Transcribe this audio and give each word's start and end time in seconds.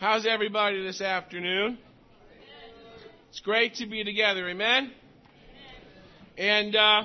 How's 0.00 0.26
everybody 0.26 0.80
this 0.80 1.00
afternoon? 1.00 1.76
It's 3.30 3.40
great 3.40 3.74
to 3.76 3.86
be 3.86 4.04
together, 4.04 4.48
amen? 4.48 4.92
And 6.36 6.76
uh, 6.76 7.02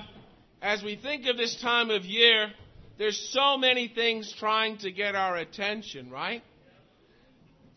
as 0.62 0.84
we 0.84 0.96
think 0.96 1.26
of 1.26 1.36
this 1.36 1.60
time 1.60 1.90
of 1.90 2.06
year, 2.06 2.52
there's 3.00 3.18
so 3.32 3.58
many 3.58 3.88
things 3.88 4.32
trying 4.38 4.78
to 4.78 4.92
get 4.92 5.16
our 5.16 5.36
attention, 5.38 6.12
right? 6.12 6.44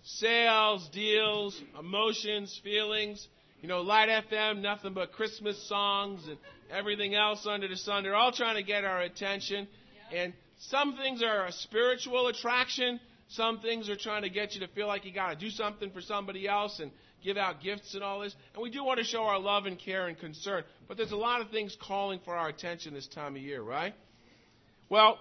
Sales, 0.02 0.86
deals, 0.92 1.58
emotions, 1.80 2.60
feelings. 2.62 3.26
You 3.62 3.68
know, 3.68 3.80
Lite 3.80 4.26
FM, 4.30 4.60
nothing 4.60 4.92
but 4.92 5.12
Christmas 5.12 5.66
songs 5.66 6.28
and 6.28 6.36
everything 6.70 7.14
else 7.14 7.46
under 7.46 7.68
the 7.68 7.76
sun. 7.78 8.02
They're 8.02 8.14
all 8.14 8.32
trying 8.32 8.56
to 8.56 8.62
get 8.62 8.84
our 8.84 9.00
attention. 9.00 9.66
And 10.12 10.34
some 10.58 10.94
things 10.98 11.22
are 11.22 11.46
a 11.46 11.52
spiritual 11.52 12.26
attraction. 12.26 13.00
Some 13.28 13.60
things 13.60 13.88
are 13.88 13.96
trying 13.96 14.22
to 14.22 14.30
get 14.30 14.54
you 14.54 14.60
to 14.60 14.68
feel 14.68 14.86
like 14.86 15.04
you 15.04 15.12
got 15.12 15.30
to 15.30 15.36
do 15.36 15.50
something 15.50 15.90
for 15.90 16.00
somebody 16.00 16.46
else 16.46 16.78
and 16.78 16.92
give 17.24 17.36
out 17.36 17.60
gifts 17.60 17.94
and 17.94 18.04
all 18.04 18.20
this. 18.20 18.34
And 18.54 18.62
we 18.62 18.70
do 18.70 18.84
want 18.84 18.98
to 18.98 19.04
show 19.04 19.24
our 19.24 19.40
love 19.40 19.66
and 19.66 19.78
care 19.78 20.06
and 20.06 20.18
concern. 20.18 20.62
But 20.86 20.96
there's 20.96 21.12
a 21.12 21.16
lot 21.16 21.40
of 21.40 21.50
things 21.50 21.76
calling 21.80 22.20
for 22.24 22.34
our 22.36 22.48
attention 22.48 22.94
this 22.94 23.08
time 23.08 23.34
of 23.34 23.42
year, 23.42 23.60
right? 23.60 23.94
Well, 24.88 25.18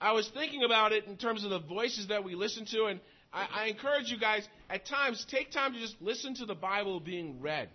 I 0.00 0.12
was 0.12 0.28
thinking 0.28 0.64
about 0.64 0.92
it 0.92 1.06
in 1.06 1.16
terms 1.16 1.44
of 1.44 1.50
the 1.50 1.60
voices 1.60 2.08
that 2.08 2.24
we 2.24 2.34
listen 2.34 2.66
to, 2.66 2.84
and 2.84 3.00
I, 3.32 3.48
I 3.50 3.66
encourage 3.68 4.10
you 4.10 4.18
guys 4.18 4.46
at 4.68 4.84
times 4.84 5.24
take 5.30 5.50
time 5.50 5.72
to 5.72 5.80
just 5.80 5.96
listen 6.00 6.34
to 6.36 6.46
the 6.46 6.54
Bible 6.54 7.00
being 7.00 7.40
read. 7.40 7.70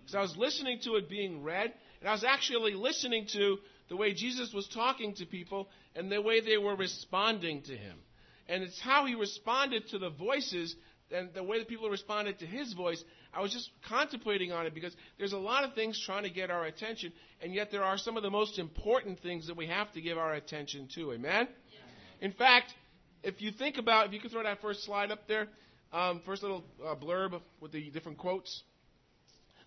Because 0.00 0.14
I 0.14 0.20
was 0.20 0.36
listening 0.36 0.80
to 0.84 0.96
it 0.96 1.08
being 1.08 1.42
read, 1.42 1.72
and 2.00 2.08
I 2.08 2.12
was 2.12 2.24
actually 2.24 2.74
listening 2.74 3.26
to 3.32 3.58
the 3.88 3.96
way 3.96 4.12
Jesus 4.12 4.52
was 4.52 4.68
talking 4.68 5.14
to 5.14 5.24
people 5.24 5.68
and 5.94 6.12
the 6.12 6.20
way 6.20 6.40
they 6.40 6.58
were 6.58 6.76
responding 6.76 7.62
to 7.62 7.76
him. 7.76 7.96
And 8.48 8.62
it's 8.62 8.80
how 8.80 9.06
he 9.06 9.14
responded 9.14 9.88
to 9.88 9.98
the 9.98 10.10
voices 10.10 10.74
and 11.10 11.32
the 11.34 11.42
way 11.42 11.58
that 11.58 11.68
people 11.68 11.88
responded 11.90 12.38
to 12.38 12.46
his 12.46 12.72
voice. 12.72 13.02
I 13.34 13.40
was 13.40 13.52
just 13.52 13.70
contemplating 13.88 14.52
on 14.52 14.66
it 14.66 14.74
because 14.74 14.94
there's 15.18 15.32
a 15.32 15.38
lot 15.38 15.64
of 15.64 15.74
things 15.74 16.00
trying 16.04 16.24
to 16.24 16.30
get 16.30 16.50
our 16.50 16.64
attention, 16.64 17.12
and 17.40 17.54
yet 17.54 17.70
there 17.70 17.84
are 17.84 17.98
some 17.98 18.16
of 18.16 18.22
the 18.22 18.30
most 18.30 18.58
important 18.58 19.20
things 19.20 19.46
that 19.46 19.56
we 19.56 19.66
have 19.66 19.92
to 19.92 20.00
give 20.00 20.18
our 20.18 20.34
attention 20.34 20.88
to. 20.94 21.12
Amen? 21.12 21.48
In 22.20 22.32
fact, 22.32 22.72
if 23.22 23.40
you 23.40 23.52
think 23.52 23.78
about, 23.78 24.06
if 24.06 24.12
you 24.12 24.20
could 24.20 24.30
throw 24.30 24.42
that 24.42 24.60
first 24.60 24.84
slide 24.84 25.10
up 25.10 25.28
there, 25.28 25.48
um, 25.92 26.22
first 26.24 26.42
little 26.42 26.64
uh, 26.84 26.94
blurb 26.94 27.40
with 27.60 27.72
the 27.72 27.90
different 27.90 28.18
quotes. 28.18 28.62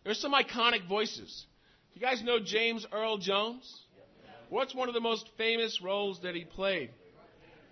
There's 0.04 0.20
some 0.20 0.34
iconic 0.34 0.88
voices. 0.88 1.46
You 1.94 2.02
guys 2.02 2.24
know 2.24 2.40
James 2.44 2.86
Earl 2.92 3.18
Jones? 3.18 3.82
What's 4.50 4.76
one 4.76 4.88
of 4.88 4.94
the 4.94 5.02
most 5.02 5.30
famous 5.38 5.82
roles 5.82 6.22
that 6.22 6.36
he 6.36 6.44
played? 6.44 6.92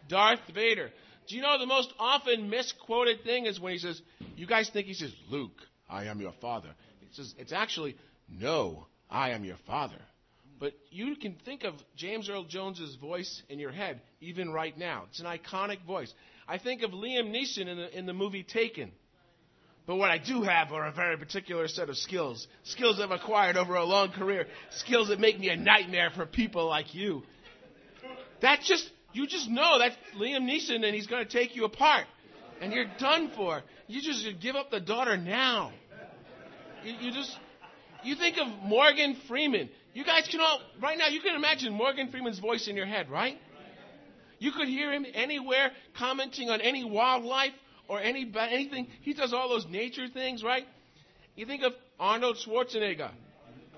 Darth 0.08 0.40
Vader. 0.54 0.92
Do 1.28 1.36
you 1.36 1.42
know 1.42 1.58
the 1.58 1.66
most 1.66 1.94
often 2.00 2.50
misquoted 2.50 3.24
thing 3.24 3.46
is 3.46 3.60
when 3.60 3.74
he 3.74 3.80
says, 3.80 4.02
You 4.36 4.46
guys 4.46 4.70
think 4.70 4.88
he 4.88 4.94
says, 4.94 5.14
Luke, 5.30 5.58
I 5.90 6.06
am 6.06 6.20
your 6.20 6.34
father. 6.42 6.70
It 7.02 7.16
says, 7.16 7.34
It's 7.38 7.54
actually, 7.54 7.96
No, 8.30 8.88
I 9.10 9.32
am 9.32 9.46
your 9.46 9.58
father. 9.68 10.00
But 10.60 10.74
you 10.92 11.16
can 11.16 11.36
think 11.46 11.64
of 11.64 11.74
James 11.96 12.30
Earl 12.30 12.46
Jones's 12.46 12.96
voice 12.96 13.42
in 13.50 13.60
your 13.60 13.72
head, 13.72 14.02
even 14.22 14.52
right 14.52 14.78
now. 14.78 15.06
It's 15.10 15.20
an 15.20 15.26
iconic 15.26 15.84
voice. 15.86 16.14
I 16.48 16.58
think 16.58 16.84
of 16.84 16.92
Liam 16.92 17.32
Neeson 17.32 17.68
in 17.68 17.78
the, 17.78 17.98
in 17.98 18.06
the 18.06 18.14
movie 18.14 18.44
Taken. 18.44 18.92
But 19.86 19.98
what 19.98 20.10
I 20.10 20.18
do 20.18 20.44
have 20.44 20.72
are 20.72 20.88
a 20.88 20.94
very 20.94 21.18
particular 21.18 21.68
set 21.68 21.90
of 21.90 21.98
skills. 21.98 22.48
Skills 22.64 23.02
I've 23.02 23.12
acquired 23.12 23.58
over 23.58 23.76
a 23.76 23.84
long 23.84 24.12
career. 24.12 24.48
Skills 24.72 25.10
that 25.10 25.20
make 25.20 25.38
me 25.38 25.50
a 25.50 25.58
nightmare 25.58 26.10
for 26.16 26.26
people 26.26 26.68
like 26.68 26.96
you. 26.96 27.24
That 28.42 28.62
just, 28.62 28.90
you 29.14 29.28
just 29.28 29.50
know 29.50 29.80
that's 29.80 29.96
Liam 30.18 30.44
Neeson 30.44 30.84
and 30.84 30.96
he's 30.96 31.08
going 31.08 31.26
to 31.26 31.32
take 31.32 31.56
you 31.56 31.66
apart. 31.66 32.06
And 32.62 32.74
you're 32.74 32.86
done 33.00 33.32
for. 33.36 33.62
You 33.88 34.02
just 34.02 34.26
give 34.42 34.56
up 34.56 34.72
the 34.72 34.80
daughter 34.80 35.18
now. 35.18 35.72
You, 36.84 36.94
you 37.00 37.12
just, 37.12 37.36
you 38.04 38.16
think 38.16 38.38
of 38.38 38.48
Morgan 38.64 39.18
Freeman. 39.28 39.70
You 39.94 40.04
guys 40.04 40.28
can 40.30 40.40
all, 40.40 40.60
right 40.82 40.98
now, 40.98 41.08
you 41.08 41.22
can 41.22 41.36
imagine 41.36 41.74
Morgan 41.74 42.10
Freeman's 42.10 42.40
voice 42.40 42.68
in 42.68 42.76
your 42.76 42.86
head, 42.86 43.10
right? 43.10 43.38
You 44.40 44.52
could 44.52 44.68
hear 44.68 44.92
him 44.92 45.06
anywhere 45.14 45.72
commenting 45.98 46.50
on 46.50 46.60
any 46.62 46.84
wildlife 46.84 47.54
or 47.88 48.02
any 48.02 48.32
anything. 48.38 48.88
He 49.02 49.14
does 49.14 49.34
all 49.34 49.50
those 49.50 49.66
nature 49.68 50.08
things, 50.08 50.44
right? 50.44 50.66
You 51.36 51.46
think 51.46 51.64
of 51.64 51.74
Arnold 52.00 52.38
Schwarzenegger. 52.46 53.12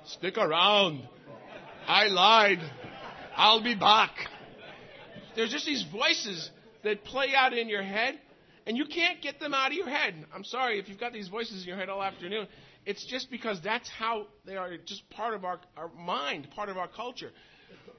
Stick 0.06 0.38
around. 0.38 1.08
I 1.88 2.08
lied. 2.08 2.60
I'll 3.36 3.64
be 3.64 3.76
back. 3.76 4.12
There's 5.36 5.52
just 5.52 5.66
these 5.66 5.86
voices 5.92 6.50
that 6.84 7.04
play 7.04 7.34
out 7.36 7.54
in 7.54 7.68
your 7.68 7.84
head, 7.84 8.20
and 8.66 8.78
you 8.78 8.86
can't 8.86 9.22
get 9.22 9.40
them 9.40 9.54
out 9.54 9.72
of 9.72 9.74
your 9.74 9.90
head. 9.90 10.16
I'm 10.34 10.44
sorry 10.44 10.80
if 10.80 10.88
you've 10.88 11.00
got 11.00 11.14
these 11.14 11.28
voices 11.28 11.64
in 11.64 11.68
your 11.68 11.78
head 11.78 11.90
all 11.90 12.02
afternoon. 12.02 12.48
It's 12.86 13.06
just 13.06 13.30
because 13.30 13.60
that's 13.62 13.90
how 13.90 14.28
they 14.46 14.56
are 14.56 14.78
just 14.78 15.10
part 15.10 15.34
of 15.34 15.44
our, 15.44 15.60
our 15.76 15.90
mind, 15.90 16.48
part 16.56 16.70
of 16.70 16.78
our 16.78 16.88
culture. 16.88 17.32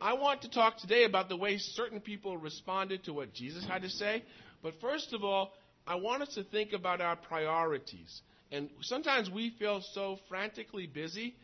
I 0.00 0.14
want 0.14 0.42
to 0.42 0.50
talk 0.50 0.78
today 0.78 1.04
about 1.04 1.28
the 1.28 1.36
way 1.36 1.58
certain 1.58 2.00
people 2.00 2.36
responded 2.38 3.04
to 3.04 3.12
what 3.12 3.32
Jesus 3.32 3.66
had 3.66 3.82
to 3.82 3.90
say. 3.90 4.24
But 4.62 4.74
first 4.80 5.12
of 5.12 5.24
all, 5.24 5.52
I 5.86 5.96
want 5.96 6.22
us 6.22 6.34
to 6.34 6.44
think 6.44 6.72
about 6.72 7.00
our 7.00 7.16
priorities. 7.16 8.22
And 8.50 8.70
sometimes 8.80 9.30
we 9.30 9.54
feel 9.58 9.82
so 9.92 10.18
frantically 10.28 10.86
busy 10.86 11.34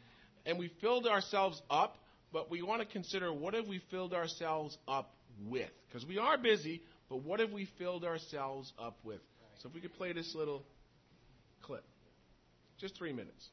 and 0.47 0.58
we 0.58 0.70
filled 0.81 1.06
ourselves 1.06 1.60
up, 1.70 1.97
but 2.32 2.50
we 2.50 2.62
want 2.62 2.81
to 2.81 2.86
consider 2.86 3.32
what 3.32 3.54
have 3.54 3.66
we 3.66 3.81
filled 3.91 4.12
ourselves 4.12 4.76
up 4.86 5.14
with? 5.47 5.70
Because 5.88 6.06
we 6.06 6.19
are 6.19 6.38
busy, 6.38 6.82
but 7.09 7.22
what 7.22 7.41
have 7.41 7.50
we 7.50 7.69
filled 7.78 8.04
ourselves 8.04 8.72
up 8.78 8.98
with? 9.04 9.20
So 9.59 9.69
if 9.69 9.75
we 9.75 9.81
could 9.81 9.94
play 9.94 10.12
this 10.12 10.34
little 10.34 10.65
clip. 11.62 11.84
Just 12.78 12.97
three 12.97 13.12
minutes. 13.12 13.48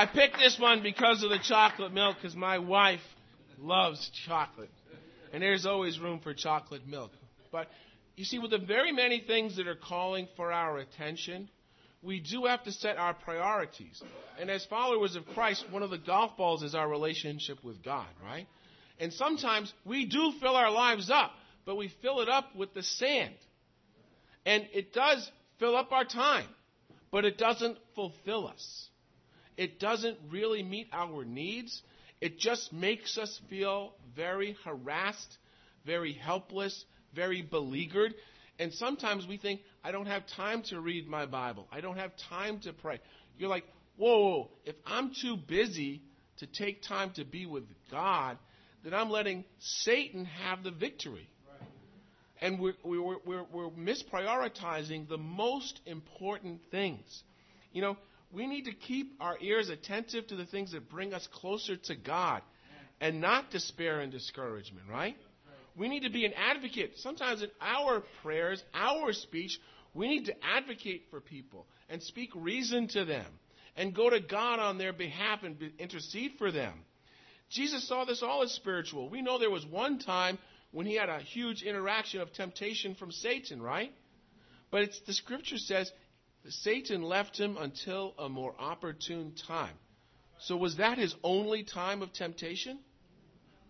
I 0.00 0.06
picked 0.06 0.38
this 0.38 0.58
one 0.58 0.82
because 0.82 1.22
of 1.22 1.28
the 1.28 1.38
chocolate 1.38 1.92
milk, 1.92 2.16
because 2.16 2.34
my 2.34 2.58
wife 2.58 3.02
loves 3.58 4.10
chocolate. 4.26 4.70
And 5.30 5.42
there's 5.42 5.66
always 5.66 6.00
room 6.00 6.20
for 6.20 6.32
chocolate 6.32 6.88
milk. 6.88 7.10
But 7.52 7.66
you 8.16 8.24
see, 8.24 8.38
with 8.38 8.50
the 8.50 8.56
very 8.56 8.92
many 8.92 9.20
things 9.20 9.58
that 9.58 9.68
are 9.68 9.74
calling 9.74 10.26
for 10.36 10.52
our 10.52 10.78
attention, 10.78 11.50
we 12.02 12.18
do 12.18 12.46
have 12.46 12.64
to 12.64 12.72
set 12.72 12.96
our 12.96 13.12
priorities. 13.12 14.02
And 14.40 14.48
as 14.48 14.64
followers 14.64 15.16
of 15.16 15.26
Christ, 15.34 15.66
one 15.70 15.82
of 15.82 15.90
the 15.90 15.98
golf 15.98 16.34
balls 16.34 16.62
is 16.62 16.74
our 16.74 16.88
relationship 16.88 17.62
with 17.62 17.84
God, 17.84 18.08
right? 18.24 18.46
And 18.98 19.12
sometimes 19.12 19.70
we 19.84 20.06
do 20.06 20.32
fill 20.40 20.56
our 20.56 20.70
lives 20.70 21.10
up, 21.10 21.32
but 21.66 21.76
we 21.76 21.92
fill 22.00 22.20
it 22.22 22.28
up 22.30 22.56
with 22.56 22.72
the 22.72 22.82
sand. 22.82 23.34
And 24.46 24.66
it 24.72 24.94
does 24.94 25.30
fill 25.58 25.76
up 25.76 25.92
our 25.92 26.06
time, 26.06 26.46
but 27.10 27.26
it 27.26 27.36
doesn't 27.36 27.76
fulfill 27.94 28.48
us. 28.48 28.86
It 29.60 29.78
doesn't 29.78 30.16
really 30.30 30.62
meet 30.62 30.88
our 30.90 31.22
needs. 31.22 31.82
It 32.22 32.38
just 32.38 32.72
makes 32.72 33.18
us 33.18 33.38
feel 33.50 33.92
very 34.16 34.56
harassed, 34.64 35.36
very 35.84 36.14
helpless, 36.14 36.86
very 37.14 37.42
beleaguered. 37.42 38.14
And 38.58 38.72
sometimes 38.72 39.26
we 39.26 39.36
think, 39.36 39.60
I 39.84 39.92
don't 39.92 40.06
have 40.06 40.26
time 40.26 40.62
to 40.70 40.80
read 40.80 41.06
my 41.06 41.26
Bible. 41.26 41.68
I 41.70 41.82
don't 41.82 41.98
have 41.98 42.12
time 42.30 42.60
to 42.60 42.72
pray. 42.72 43.00
You're 43.36 43.50
like, 43.50 43.64
whoa, 43.98 44.20
whoa, 44.20 44.50
if 44.64 44.76
I'm 44.86 45.12
too 45.20 45.36
busy 45.36 46.00
to 46.38 46.46
take 46.46 46.80
time 46.80 47.10
to 47.16 47.26
be 47.26 47.44
with 47.44 47.64
God, 47.90 48.38
then 48.82 48.94
I'm 48.94 49.10
letting 49.10 49.44
Satan 49.58 50.24
have 50.24 50.62
the 50.62 50.70
victory. 50.70 51.28
And 52.40 52.58
we're, 52.58 52.72
we're, 52.82 53.18
we're, 53.26 53.44
we're 53.52 53.68
misprioritizing 53.68 55.06
the 55.10 55.18
most 55.18 55.82
important 55.84 56.62
things. 56.70 57.22
You 57.74 57.82
know, 57.82 57.98
we 58.32 58.46
need 58.46 58.66
to 58.66 58.72
keep 58.72 59.14
our 59.20 59.36
ears 59.40 59.68
attentive 59.68 60.26
to 60.28 60.36
the 60.36 60.46
things 60.46 60.72
that 60.72 60.88
bring 60.88 61.12
us 61.12 61.26
closer 61.32 61.76
to 61.76 61.96
God 61.96 62.42
and 63.00 63.20
not 63.20 63.50
despair 63.50 64.00
and 64.00 64.12
discouragement, 64.12 64.86
right? 64.88 65.16
We 65.76 65.88
need 65.88 66.02
to 66.02 66.10
be 66.10 66.26
an 66.26 66.32
advocate. 66.34 66.92
Sometimes 66.96 67.42
in 67.42 67.50
our 67.60 68.02
prayers, 68.22 68.62
our 68.74 69.12
speech, 69.12 69.58
we 69.94 70.08
need 70.08 70.26
to 70.26 70.34
advocate 70.44 71.06
for 71.10 71.20
people 71.20 71.66
and 71.88 72.02
speak 72.02 72.30
reason 72.34 72.88
to 72.88 73.04
them 73.04 73.26
and 73.76 73.94
go 73.94 74.10
to 74.10 74.20
God 74.20 74.58
on 74.58 74.78
their 74.78 74.92
behalf 74.92 75.42
and 75.42 75.56
intercede 75.78 76.32
for 76.38 76.52
them. 76.52 76.74
Jesus 77.50 77.88
saw 77.88 78.04
this 78.04 78.22
all 78.22 78.42
as 78.42 78.52
spiritual. 78.52 79.08
We 79.08 79.22
know 79.22 79.38
there 79.38 79.50
was 79.50 79.66
one 79.66 79.98
time 79.98 80.38
when 80.70 80.86
he 80.86 80.94
had 80.94 81.08
a 81.08 81.18
huge 81.18 81.62
interaction 81.62 82.20
of 82.20 82.32
temptation 82.32 82.94
from 82.94 83.10
Satan, 83.10 83.60
right? 83.60 83.92
But 84.70 84.90
the 85.06 85.12
scripture 85.12 85.58
says 85.58 85.90
Satan 86.48 87.02
left 87.02 87.38
him 87.38 87.56
until 87.58 88.14
a 88.18 88.28
more 88.28 88.54
opportune 88.58 89.34
time. 89.46 89.74
So 90.40 90.56
was 90.56 90.76
that 90.78 90.98
his 90.98 91.14
only 91.22 91.64
time 91.64 92.02
of 92.02 92.12
temptation? 92.12 92.78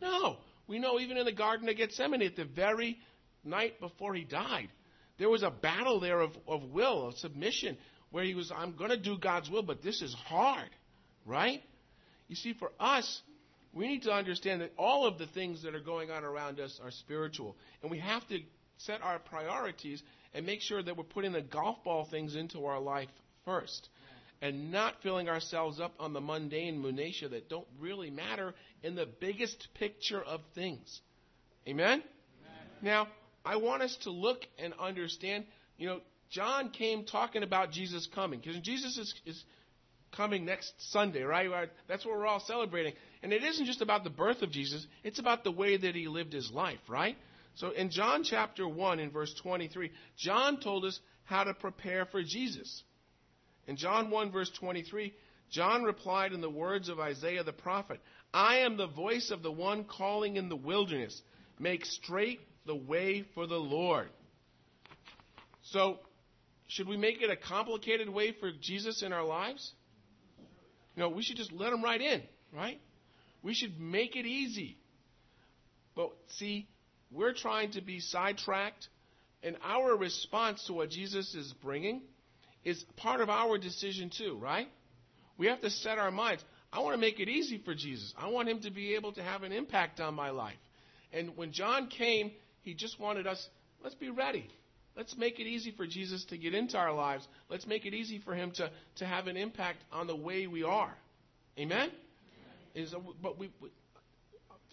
No. 0.01 0.37
We 0.69 0.79
know 0.79 1.01
even 1.01 1.17
in 1.17 1.25
the 1.25 1.33
Garden 1.33 1.69
of 1.69 1.77
Gethsemane, 1.77 2.23
at 2.23 2.37
the 2.37 2.45
very 2.45 2.99
night 3.45 3.81
before 3.81 4.15
he 4.15 4.23
died, 4.23 4.69
there 5.19 5.29
was 5.29 5.43
a 5.43 5.51
battle 5.51 5.99
there 5.99 6.21
of, 6.21 6.31
of 6.47 6.63
will, 6.71 7.09
of 7.09 7.15
submission, 7.19 7.77
where 8.11 8.25
he 8.25 8.35
was, 8.35 8.53
I'm 8.55 8.77
going 8.77 8.91
to 8.91 8.97
do 8.97 9.19
God's 9.19 9.51
will, 9.51 9.63
but 9.63 9.83
this 9.83 10.01
is 10.01 10.15
hard, 10.15 10.71
right? 11.27 11.63
You 12.29 12.37
see, 12.37 12.55
for 12.55 12.71
us, 12.79 13.21
we 13.73 13.89
need 13.89 14.03
to 14.03 14.13
understand 14.13 14.61
that 14.63 14.73
all 14.79 15.07
of 15.07 15.19
the 15.19 15.27
things 15.27 15.63
that 15.65 15.75
are 15.75 15.81
going 15.81 16.11
on 16.11 16.25
around 16.25 16.61
us 16.61 16.81
are 16.83 16.91
spiritual. 16.91 17.57
And 17.83 17.91
we 17.91 17.99
have 17.99 18.27
to 18.29 18.39
set 18.79 19.03
our 19.03 19.19
priorities 19.19 20.03
and 20.35 20.47
make 20.47 20.61
sure 20.61 20.83
that 20.83 20.97
we're 20.97 21.05
putting 21.05 21.33
the 21.33 21.43
golf 21.43 21.83
ball 21.85 22.05
things 22.05 22.37
into 22.37 22.67
our 22.67 22.81
life 22.81 23.09
first 23.45 23.89
and 24.43 24.73
not 24.73 24.95
filling 25.03 25.29
ourselves 25.29 25.81
up 25.81 25.93
on 25.99 26.13
the 26.13 26.21
mundane 26.21 26.81
minutiae 26.81 27.29
that 27.29 27.49
don't 27.49 27.67
really 27.79 28.11
matter 28.11 28.55
in 28.83 28.95
the 28.95 29.07
biggest 29.07 29.69
picture 29.75 30.23
of 30.23 30.41
things. 30.55 31.01
Amen? 31.69 32.03
Amen? 32.03 32.05
Now, 32.81 33.09
I 33.45 33.57
want 33.57 33.83
us 33.83 33.97
to 34.03 34.11
look 34.11 34.43
and 34.59 34.73
understand, 34.81 35.45
you 35.77 35.87
know, 35.87 36.01
John 36.31 36.71
came 36.71 37.05
talking 37.05 37.43
about 37.43 37.71
Jesus 37.73 38.09
coming 38.15 38.41
because 38.41 38.59
Jesus 38.61 38.97
is, 38.97 39.15
is 39.27 39.45
coming 40.13 40.45
next 40.45 40.73
Sunday, 40.91 41.23
right? 41.23 41.71
That's 41.89 42.05
what 42.05 42.17
we're 42.17 42.27
all 42.27 42.41
celebrating. 42.41 42.95
And 43.23 43.33
it 43.33 43.43
isn't 43.43 43.67
just 43.67 43.83
about 43.83 44.05
the 44.05 44.11
birth 44.11 44.43
of 44.43 44.51
Jesus, 44.51 44.87
it's 45.05 45.19
about 45.19 45.45
the 45.45 45.51
way 45.53 45.77
that 45.77 45.95
he 45.95 46.09
lived 46.09 46.33
his 46.33 46.51
life, 46.51 46.81
right? 46.89 47.17
So 47.55 47.71
in 47.71 47.91
John 47.91 48.25
chapter 48.25 48.67
1, 48.67 49.01
in 49.01 49.11
verse 49.11 49.35
23, 49.35 49.91
John 50.17 50.61
told 50.61 50.85
us 50.85 50.99
how 51.25 51.45
to 51.45 51.55
prepare 51.55 52.07
for 52.07 52.23
Jesus. 52.23 52.83
In 53.67 53.77
John 53.77 54.11
1, 54.11 54.33
verse 54.33 54.51
23, 54.59 55.13
John 55.51 55.83
replied 55.83 56.33
in 56.33 56.41
the 56.41 56.51
words 56.51 56.89
of 56.89 57.01
Isaiah 57.01 57.45
the 57.45 57.53
prophet 57.53 58.01
I 58.33 58.59
am 58.59 58.77
the 58.77 58.87
voice 58.87 59.31
of 59.31 59.43
the 59.43 59.51
one 59.51 59.85
calling 59.85 60.37
in 60.37 60.49
the 60.49 60.57
wilderness, 60.57 61.21
make 61.59 61.85
straight 61.85 62.41
the 62.67 62.77
way 62.77 63.25
for 63.35 63.47
the 63.47 63.59
Lord. 63.59 64.09
So, 65.63 65.99
should 66.69 66.89
we 66.89 66.97
make 66.97 67.21
it 67.21 67.31
a 67.31 67.37
complicated 67.37 68.09
way 68.09 68.33
for 68.33 68.53
Jesus 68.53 69.03
in 69.03 69.13
our 69.13 69.25
lives? 69.25 69.73
No, 70.97 71.09
we 71.09 71.23
should 71.23 71.37
just 71.37 71.53
let 71.53 71.73
him 71.73 71.83
right 71.83 72.01
in, 72.01 72.23
right? 72.55 72.81
We 73.43 73.55
should 73.55 73.81
make 73.81 74.15
it 74.15 74.27
easy. 74.27 74.77
But 75.97 76.11
see, 76.29 76.69
we're 77.13 77.33
trying 77.33 77.73
to 77.73 77.81
be 77.81 78.01
sidetracked, 78.01 78.89
and 79.43 79.57
our 79.63 79.97
response 79.97 80.65
to 80.67 80.73
what 80.73 80.91
Jesus 80.91 81.35
is 81.35 81.53
bringing 81.63 82.03
is 82.65 82.85
part 82.97 83.21
of 83.21 83.31
our 83.31 83.59
decision 83.59 84.11
too, 84.17 84.39
right? 84.41 84.69
We 85.39 85.47
have 85.47 85.61
to 85.63 85.71
set 85.71 85.99
our 85.99 86.11
minds. 86.11 86.45
I 86.73 86.81
want 86.81 86.95
to 86.95 87.01
make 87.01 87.19
it 87.19 87.29
easy 87.29 87.61
for 87.65 87.75
Jesus. 87.75 88.13
I 88.17 88.29
want 88.29 88.49
him 88.49 88.61
to 88.61 88.71
be 88.71 88.95
able 88.95 89.13
to 89.13 89.23
have 89.23 89.43
an 89.43 89.53
impact 89.53 89.99
on 89.99 90.15
my 90.15 90.31
life. 90.31 90.59
And 91.13 91.37
when 91.37 91.53
John 91.53 91.89
came, 91.89 92.31
he 92.63 92.75
just 92.75 93.01
wanted 93.01 93.27
us, 93.27 93.49
let's 93.83 93.95
be 93.95 94.11
ready. 94.11 94.49
Let's 94.97 95.17
make 95.17 95.41
it 95.41 95.47
easy 95.47 95.73
for 95.73 95.87
Jesus 95.87 96.25
to 96.27 96.37
get 96.37 96.55
into 96.55 96.77
our 96.77 96.93
lives. 96.93 97.27
Let's 97.49 97.67
make 97.67 97.87
it 97.87 97.95
easy 97.95 98.19
for 98.19 98.35
him 98.35 98.53
to, 98.53 98.71
to 98.97 99.07
have 99.07 99.27
an 99.27 99.37
impact 99.37 99.79
on 99.93 100.07
the 100.07 100.17
way 100.17 100.47
we 100.47 100.63
are. 100.63 100.95
Amen? 101.59 101.91
Is, 102.75 102.95
but 103.23 103.39
we, 103.39 103.51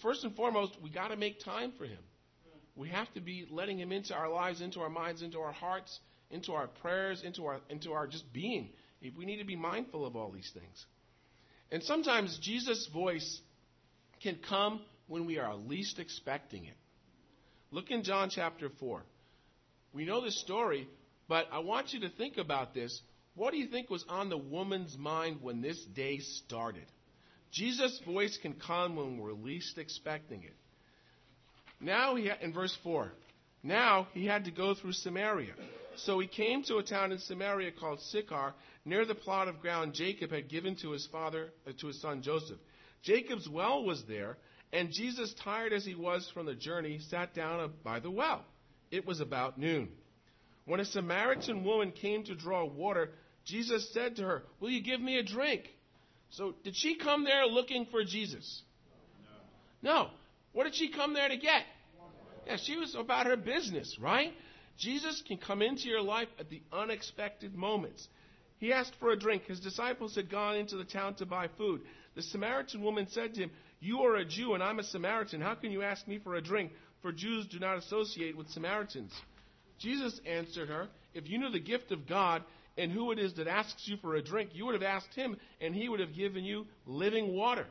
first 0.01 0.23
and 0.23 0.35
foremost, 0.35 0.73
we 0.83 0.89
got 0.89 1.09
to 1.09 1.15
make 1.15 1.39
time 1.39 1.71
for 1.77 1.85
him. 1.85 1.97
We 2.77 2.89
have 2.89 3.11
to 3.15 3.21
be 3.21 3.47
letting 3.49 3.79
him 3.79 3.91
into 3.91 4.13
our 4.13 4.29
lives, 4.29 4.61
into 4.61 4.81
our 4.81 4.89
minds, 4.89 5.23
into 5.23 5.39
our 5.39 5.51
hearts, 5.51 5.99
into 6.29 6.53
our 6.53 6.67
prayers, 6.67 7.23
into 7.23 7.45
our, 7.45 7.59
into 7.69 7.91
our 7.93 8.05
just 8.05 8.31
being. 8.31 8.69
We 9.17 9.25
need 9.25 9.37
to 9.37 9.45
be 9.45 9.55
mindful 9.55 10.05
of 10.05 10.15
all 10.15 10.31
these 10.31 10.51
things. 10.53 10.85
And 11.71 11.83
sometimes 11.83 12.37
Jesus' 12.41 12.87
voice 12.93 13.41
can 14.21 14.37
come 14.47 14.81
when 15.07 15.25
we 15.25 15.39
are 15.39 15.55
least 15.55 15.99
expecting 15.99 16.65
it. 16.65 16.77
Look 17.71 17.89
in 17.89 18.03
John 18.03 18.29
chapter 18.29 18.69
4. 18.79 19.03
We 19.91 20.05
know 20.05 20.23
this 20.23 20.39
story, 20.39 20.87
but 21.27 21.47
I 21.51 21.59
want 21.59 21.93
you 21.93 22.01
to 22.01 22.09
think 22.09 22.37
about 22.37 22.73
this. 22.73 23.01
What 23.35 23.51
do 23.51 23.57
you 23.57 23.67
think 23.67 23.89
was 23.89 24.05
on 24.07 24.29
the 24.29 24.37
woman's 24.37 24.95
mind 24.97 25.39
when 25.41 25.61
this 25.61 25.83
day 25.95 26.19
started? 26.19 26.85
Jesus' 27.51 27.99
voice 28.05 28.37
can 28.41 28.53
come 28.53 28.95
when 28.95 29.17
we're 29.17 29.33
least 29.33 29.77
expecting 29.77 30.43
it. 30.43 30.55
Now 31.79 32.15
he 32.15 32.29
in 32.41 32.53
verse 32.53 32.75
4. 32.83 33.11
Now 33.63 34.07
he 34.13 34.25
had 34.25 34.45
to 34.45 34.51
go 34.51 34.73
through 34.73 34.93
Samaria. 34.93 35.53
So 35.97 36.19
he 36.19 36.27
came 36.27 36.63
to 36.63 36.77
a 36.77 36.83
town 36.83 37.11
in 37.11 37.19
Samaria 37.19 37.71
called 37.71 38.01
Sychar, 38.01 38.53
near 38.85 39.05
the 39.05 39.15
plot 39.15 39.47
of 39.47 39.61
ground 39.61 39.93
Jacob 39.93 40.31
had 40.31 40.47
given 40.47 40.75
to 40.77 40.91
his 40.91 41.07
father, 41.07 41.49
uh, 41.67 41.71
to 41.79 41.87
his 41.87 41.99
son 41.99 42.21
Joseph. 42.21 42.59
Jacob's 43.01 43.49
well 43.49 43.83
was 43.83 44.03
there, 44.07 44.37
and 44.71 44.91
Jesus, 44.91 45.33
tired 45.43 45.73
as 45.73 45.85
he 45.85 45.95
was 45.95 46.29
from 46.33 46.45
the 46.45 46.53
journey, 46.53 46.99
sat 47.09 47.33
down 47.33 47.73
by 47.83 47.99
the 47.99 48.11
well. 48.11 48.43
It 48.91 49.05
was 49.05 49.19
about 49.19 49.57
noon. 49.57 49.89
When 50.65 50.79
a 50.79 50.85
Samaritan 50.85 51.63
woman 51.63 51.91
came 51.91 52.23
to 52.25 52.35
draw 52.35 52.65
water, 52.65 53.11
Jesus 53.45 53.91
said 53.93 54.17
to 54.17 54.23
her, 54.23 54.43
Will 54.59 54.69
you 54.69 54.83
give 54.83 55.01
me 55.01 55.17
a 55.17 55.23
drink? 55.23 55.63
So, 56.31 56.53
did 56.63 56.75
she 56.75 56.95
come 56.95 57.23
there 57.23 57.45
looking 57.45 57.85
for 57.85 58.03
Jesus? 58.03 58.61
No. 59.81 59.93
no. 59.93 60.09
What 60.57 60.63
did 60.63 60.73
she 60.73 60.89
come 60.89 61.13
there 61.13 61.29
to 61.29 61.37
get? 61.37 61.61
Yeah, 62.47 62.57
she 62.57 62.77
was 62.77 62.95
about 62.95 63.27
her 63.27 63.37
business, 63.37 63.99
right? 64.01 64.33
Jesus 64.75 65.21
can 65.27 65.37
come 65.37 65.61
into 65.61 65.87
your 65.87 66.01
life 66.01 66.29
at 66.39 66.49
the 66.49 66.63
unexpected 66.73 67.53
moments. 67.53 68.07
He 68.57 68.73
asked 68.73 68.95
for 68.99 69.11
a 69.11 69.15
drink. 69.15 69.43
His 69.43 69.59
disciples 69.59 70.15
had 70.15 70.31
gone 70.31 70.55
into 70.55 70.75
the 70.75 70.83
town 70.83 71.13
to 71.17 71.27
buy 71.27 71.47
food. 71.59 71.81
The 72.15 72.23
Samaritan 72.23 72.81
woman 72.81 73.05
said 73.07 73.35
to 73.35 73.41
him, 73.41 73.51
You 73.79 73.99
are 73.99 74.15
a 74.15 74.25
Jew 74.25 74.55
and 74.55 74.63
I'm 74.63 74.79
a 74.79 74.83
Samaritan. 74.83 75.41
How 75.41 75.53
can 75.53 75.71
you 75.71 75.83
ask 75.83 76.07
me 76.07 76.17
for 76.17 76.33
a 76.33 76.41
drink? 76.41 76.71
For 77.03 77.11
Jews 77.11 77.45
do 77.45 77.59
not 77.59 77.77
associate 77.77 78.35
with 78.35 78.49
Samaritans. 78.49 79.13
Jesus 79.77 80.19
answered 80.25 80.69
her, 80.69 80.87
If 81.13 81.29
you 81.29 81.37
knew 81.37 81.51
the 81.51 81.59
gift 81.59 81.91
of 81.91 82.07
God 82.07 82.41
and 82.79 82.91
who 82.91 83.11
it 83.11 83.19
is 83.19 83.35
that 83.35 83.47
asks 83.47 83.87
you 83.87 83.97
for 83.97 84.15
a 84.15 84.23
drink, 84.23 84.49
you 84.53 84.65
would 84.65 84.73
have 84.73 84.81
asked 84.81 85.13
him, 85.13 85.37
and 85.61 85.75
he 85.75 85.87
would 85.87 85.99
have 85.99 86.15
given 86.15 86.43
you 86.43 86.65
living 86.87 87.35
water. 87.35 87.67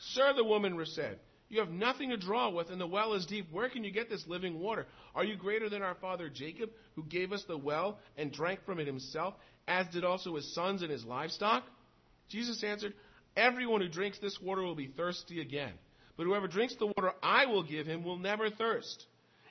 Sir, 0.00 0.32
the 0.34 0.42
woman 0.42 0.84
said, 0.84 1.20
You 1.52 1.60
have 1.60 1.70
nothing 1.70 2.08
to 2.08 2.16
draw 2.16 2.48
with, 2.48 2.70
and 2.70 2.80
the 2.80 2.86
well 2.86 3.12
is 3.12 3.26
deep. 3.26 3.52
Where 3.52 3.68
can 3.68 3.84
you 3.84 3.90
get 3.90 4.08
this 4.08 4.26
living 4.26 4.58
water? 4.58 4.86
Are 5.14 5.22
you 5.22 5.36
greater 5.36 5.68
than 5.68 5.82
our 5.82 5.94
father 5.96 6.30
Jacob, 6.30 6.70
who 6.94 7.04
gave 7.04 7.30
us 7.30 7.44
the 7.44 7.58
well 7.58 7.98
and 8.16 8.32
drank 8.32 8.64
from 8.64 8.80
it 8.80 8.86
himself, 8.86 9.34
as 9.68 9.86
did 9.88 10.02
also 10.02 10.36
his 10.36 10.54
sons 10.54 10.80
and 10.80 10.90
his 10.90 11.04
livestock? 11.04 11.64
Jesus 12.30 12.64
answered, 12.64 12.94
Everyone 13.36 13.82
who 13.82 13.88
drinks 13.90 14.18
this 14.18 14.40
water 14.40 14.62
will 14.62 14.74
be 14.74 14.86
thirsty 14.86 15.42
again. 15.42 15.74
But 16.16 16.24
whoever 16.24 16.48
drinks 16.48 16.74
the 16.76 16.86
water 16.86 17.12
I 17.22 17.44
will 17.44 17.64
give 17.64 17.86
him 17.86 18.02
will 18.02 18.18
never 18.18 18.48
thirst. 18.48 19.04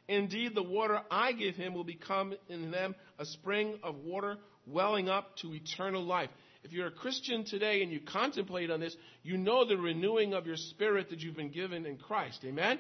Indeed, 0.08 0.56
the 0.56 0.64
water 0.64 1.02
I 1.12 1.34
give 1.34 1.56
him 1.56 1.76
will 1.76 1.84
become 1.84 2.34
in 2.50 2.72
them 2.72 2.96
a 3.20 3.26
spring 3.26 3.78
of 3.84 3.98
water 3.98 4.38
welling 4.66 5.08
up 5.08 5.38
to 5.38 5.54
eternal 5.54 6.04
life. 6.04 6.32
If 6.64 6.74
you're 6.74 6.88
a 6.88 6.92
Christian 6.92 7.44
today 7.44 7.82
and 7.82 7.92
you 7.92 8.00
contemplate 8.00 8.70
on 8.70 8.80
this, 8.80 8.96
you 9.24 9.38
know 9.38 9.66
the 9.66 9.78
renewing 9.78 10.34
of 10.34 10.46
your 10.46 10.58
spirit 10.58 11.10
that 11.10 11.20
you've 11.20 11.36
been 11.36 11.52
given 11.52 11.86
in 11.86 11.98
Christ. 11.98 12.44
Amen? 12.46 12.80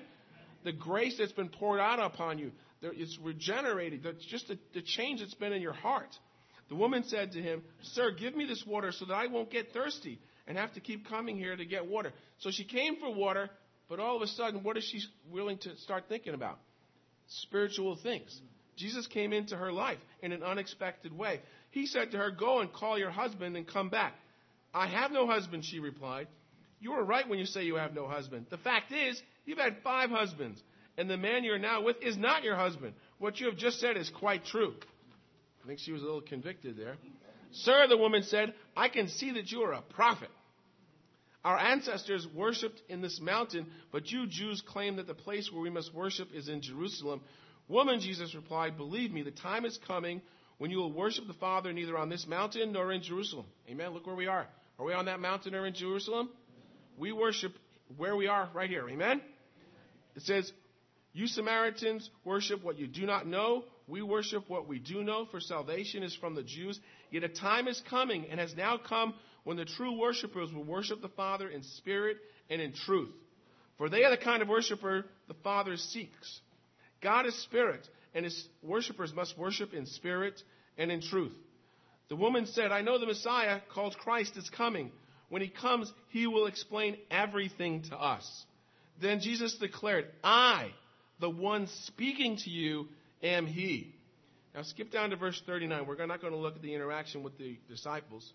The 0.64 0.72
grace 0.72 1.16
that's 1.18 1.32
been 1.32 1.50
poured 1.50 1.80
out 1.80 2.00
upon 2.00 2.38
you, 2.38 2.52
it's 2.84 3.18
regenerated. 3.22 4.04
That's 4.04 4.26
just 4.26 4.48
the, 4.48 4.60
the 4.74 4.82
change 4.82 5.22
that's 5.22 5.34
been 5.34 5.54
in 5.54 5.62
your 5.62 5.74
heart. 5.74 6.10
The 6.70 6.76
woman 6.76 7.04
said 7.04 7.32
to 7.34 7.42
him, 7.42 7.64
Sir, 7.82 8.12
give 8.12 8.36
me 8.36 8.46
this 8.46 8.64
water 8.66 8.92
so 8.92 9.06
that 9.06 9.14
I 9.14 9.28
won't 9.28 9.50
get 9.50 9.74
thirsty 9.74 10.20
and 10.48 10.58
have 10.58 10.74
to 10.74 10.80
keep 10.80 11.10
coming 11.10 11.36
here 11.36 11.56
to 11.56 11.66
get 11.66 11.88
water. 11.88 12.14
So 12.40 12.52
she 12.52 12.64
came 12.64 12.98
for 12.98 13.14
water, 13.14 13.50
but 13.90 14.00
all 14.00 14.16
of 14.16 14.22
a 14.22 14.28
sudden, 14.28 14.64
what 14.64 14.78
is 14.78 14.84
she 14.84 15.02
willing 15.30 15.58
to 15.60 15.76
start 15.78 16.06
thinking 16.08 16.34
about? 16.34 16.60
Spiritual 17.28 17.98
things. 18.02 18.40
Jesus 18.78 19.06
came 19.08 19.34
into 19.34 19.58
her 19.58 19.72
life 19.72 20.00
in 20.22 20.32
an 20.32 20.44
unexpected 20.44 21.16
way. 21.16 21.42
He 21.72 21.88
said 21.88 22.12
to 22.12 22.18
her, 22.18 22.32
Go 22.32 22.60
and 22.60 22.72
call 22.72 22.98
your 23.00 23.10
husband 23.10 23.58
and 23.58 23.68
come 23.68 23.90
back. 23.90 24.14
I 24.74 24.88
have 24.88 25.12
no 25.12 25.26
husband, 25.26 25.66
she 25.66 25.80
replied. 25.80 26.28
You 26.80 26.94
are 26.94 27.04
right 27.04 27.28
when 27.28 27.40
you 27.40 27.46
say 27.46 27.64
you 27.64 27.76
have 27.76 27.94
no 27.94 28.08
husband. 28.08 28.48
The 28.50 28.58
fact 28.58 28.92
is, 28.92 29.22
you've 29.46 29.58
had 29.58 29.78
five 29.84 30.10
husbands, 30.10 30.62
and 30.98 31.10
the 31.10 31.18
man 31.18 31.44
you're 31.44 31.60
now 31.60 31.84
with 31.84 31.98
is 32.02 32.18
not 32.18 32.44
your 32.44 32.56
husband. 32.56 32.94
What 33.20 33.40
you 33.40 33.48
have 33.48 33.58
just 33.58 33.80
said 33.80 33.98
is 33.98 34.10
quite 34.10 34.46
true. 34.46 34.74
I 35.64 35.68
think 35.68 35.80
she 35.80 35.92
was 35.92 36.02
a 36.02 36.06
little 36.06 36.22
convicted 36.22 36.78
there. 36.78 36.96
Sir, 37.52 37.88
the 37.88 37.98
woman 37.98 38.24
said, 38.24 38.54
I 38.76 38.90
can 38.90 39.10
see 39.10 39.34
that 39.34 39.52
you 39.52 39.62
are 39.62 39.74
a 39.74 39.82
prophet. 39.82 40.30
Our 41.44 41.58
ancestors 41.58 42.28
worshipped 42.34 42.82
in 42.88 43.02
this 43.02 43.20
mountain, 43.20 43.68
but 43.92 44.12
you 44.12 44.28
Jews 44.28 44.62
claim 44.66 44.98
that 44.98 45.08
the 45.08 45.14
place 45.14 45.52
where 45.52 45.62
we 45.62 45.70
must 45.70 45.94
worship 45.94 46.30
is 46.34 46.48
in 46.48 46.62
Jerusalem. 46.62 47.22
Woman, 47.68 48.00
Jesus 48.00 48.36
replied, 48.36 48.78
believe 48.78 49.12
me, 49.12 49.24
the 49.24 49.32
time 49.32 49.66
is 49.66 49.80
coming 49.88 50.22
when 50.62 50.70
you 50.70 50.78
will 50.78 50.94
worship 50.94 51.26
the 51.26 51.34
Father 51.34 51.74
neither 51.74 51.98
on 51.98 52.08
this 52.08 52.28
mountain 52.28 52.74
nor 52.74 52.92
in 52.92 53.02
Jerusalem. 53.02 53.48
Amen. 53.68 53.96
Look 53.96 54.06
where 54.06 54.16
we 54.16 54.28
are. 54.28 54.46
Are 54.78 54.86
we 54.86 54.94
on 54.94 55.06
that 55.06 55.20
mountain 55.20 55.56
or 55.56 55.66
in 55.66 55.74
Jerusalem? 55.74 56.30
We 57.00 57.12
worship 57.12 57.54
where 57.98 58.16
we 58.16 58.28
are 58.28 58.48
right 58.54 58.70
here. 58.70 58.88
Amen. 58.88 59.22
It 60.16 60.22
says, 60.22 60.54
You 61.14 61.26
Samaritans 61.26 62.08
worship 62.24 62.64
what 62.64 62.78
you 62.78 62.86
do 62.86 63.08
not 63.08 63.26
know. 63.26 63.64
We 63.88 64.04
worship 64.04 64.48
what 64.50 64.68
we 64.68 64.78
do 64.78 65.04
know, 65.04 65.26
for 65.32 65.40
salvation 65.40 66.04
is 66.04 66.16
from 66.16 66.36
the 66.36 66.44
Jews. 66.44 66.80
Yet 67.10 67.24
a 67.24 67.30
time 67.30 67.68
is 67.68 67.82
coming 67.90 68.28
and 68.30 68.40
has 68.40 68.56
now 68.56 68.78
come 68.78 69.16
when 69.44 69.58
the 69.58 69.66
true 69.66 69.98
worshippers 69.98 70.54
will 70.54 70.64
worship 70.64 71.02
the 71.02 71.10
Father 71.10 71.50
in 71.50 71.64
spirit 71.64 72.18
and 72.52 72.62
in 72.62 72.74
truth. 72.74 73.10
For 73.80 73.90
they 73.90 74.04
are 74.04 74.12
the 74.12 74.24
kind 74.24 74.44
of 74.44 74.48
worshiper 74.48 75.08
the 75.28 75.34
Father 75.44 75.76
seeks. 75.76 76.40
God 77.02 77.26
is 77.26 77.34
spirit, 77.42 77.90
and 78.14 78.26
his 78.26 78.48
worshippers 78.62 79.14
must 79.14 79.38
worship 79.38 79.74
in 79.74 79.86
spirit 79.86 80.42
and 80.78 80.92
in 80.92 81.02
truth. 81.02 81.34
The 82.10 82.16
woman 82.16 82.46
said, 82.46 82.72
I 82.72 82.82
know 82.82 82.98
the 83.00 83.06
Messiah, 83.06 83.62
called 83.74 83.98
Christ, 83.98 84.36
is 84.36 84.50
coming. 84.50 84.92
When 85.30 85.42
he 85.42 85.48
comes, 85.48 85.92
he 86.10 86.28
will 86.28 86.46
explain 86.46 86.98
everything 87.10 87.84
to 87.84 87.96
us. 87.96 88.46
Then 89.02 89.22
Jesus 89.22 89.56
declared, 89.56 90.08
I, 90.24 90.72
the 91.20 91.30
one 91.30 91.68
speaking 91.86 92.38
to 92.38 92.50
you, 92.50 92.88
am 93.24 93.46
he. 93.46 93.96
Now 94.54 94.64
skip 94.64 94.92
down 94.92 95.12
to 95.12 95.16
verse 95.16 95.42
39. 95.46 95.86
We're 95.86 96.06
not 96.06 96.22
going 96.22 96.34
to 96.34 96.40
look 96.40 96.58
at 96.58 96.62
the 96.62 96.74
interaction 96.74 97.24
with 97.24 97.38
the 97.38 97.58
disciples. 97.70 98.30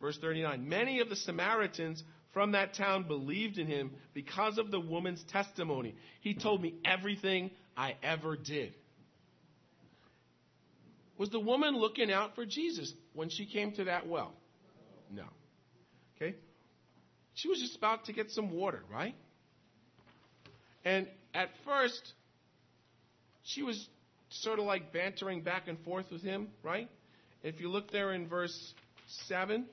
Verse 0.00 0.18
39 0.18 0.66
Many 0.66 1.00
of 1.00 1.10
the 1.10 1.16
Samaritans 1.16 2.02
from 2.32 2.52
that 2.52 2.74
town 2.74 3.04
believed 3.04 3.58
in 3.58 3.66
him 3.66 3.90
because 4.14 4.58
of 4.58 4.70
the 4.70 4.80
woman's 4.80 5.22
testimony. 5.24 5.94
He 6.20 6.34
told 6.34 6.62
me 6.62 6.74
everything 6.84 7.50
I 7.80 7.96
ever 8.02 8.36
did. 8.36 8.74
Was 11.16 11.30
the 11.30 11.40
woman 11.40 11.78
looking 11.78 12.12
out 12.12 12.34
for 12.34 12.44
Jesus 12.44 12.92
when 13.14 13.30
she 13.30 13.46
came 13.46 13.72
to 13.72 13.84
that 13.84 14.06
well? 14.06 14.34
No. 15.10 15.24
Okay? 16.16 16.34
She 17.32 17.48
was 17.48 17.58
just 17.58 17.78
about 17.78 18.04
to 18.04 18.12
get 18.12 18.30
some 18.32 18.50
water, 18.50 18.82
right? 18.92 19.14
And 20.84 21.08
at 21.32 21.48
first, 21.64 22.12
she 23.44 23.62
was 23.62 23.88
sort 24.28 24.58
of 24.58 24.66
like 24.66 24.92
bantering 24.92 25.40
back 25.40 25.66
and 25.66 25.78
forth 25.82 26.10
with 26.12 26.20
him, 26.20 26.48
right? 26.62 26.90
If 27.42 27.62
you 27.62 27.70
look 27.70 27.90
there 27.90 28.12
in 28.12 28.28
verse 28.28 28.74
7, 29.26 29.64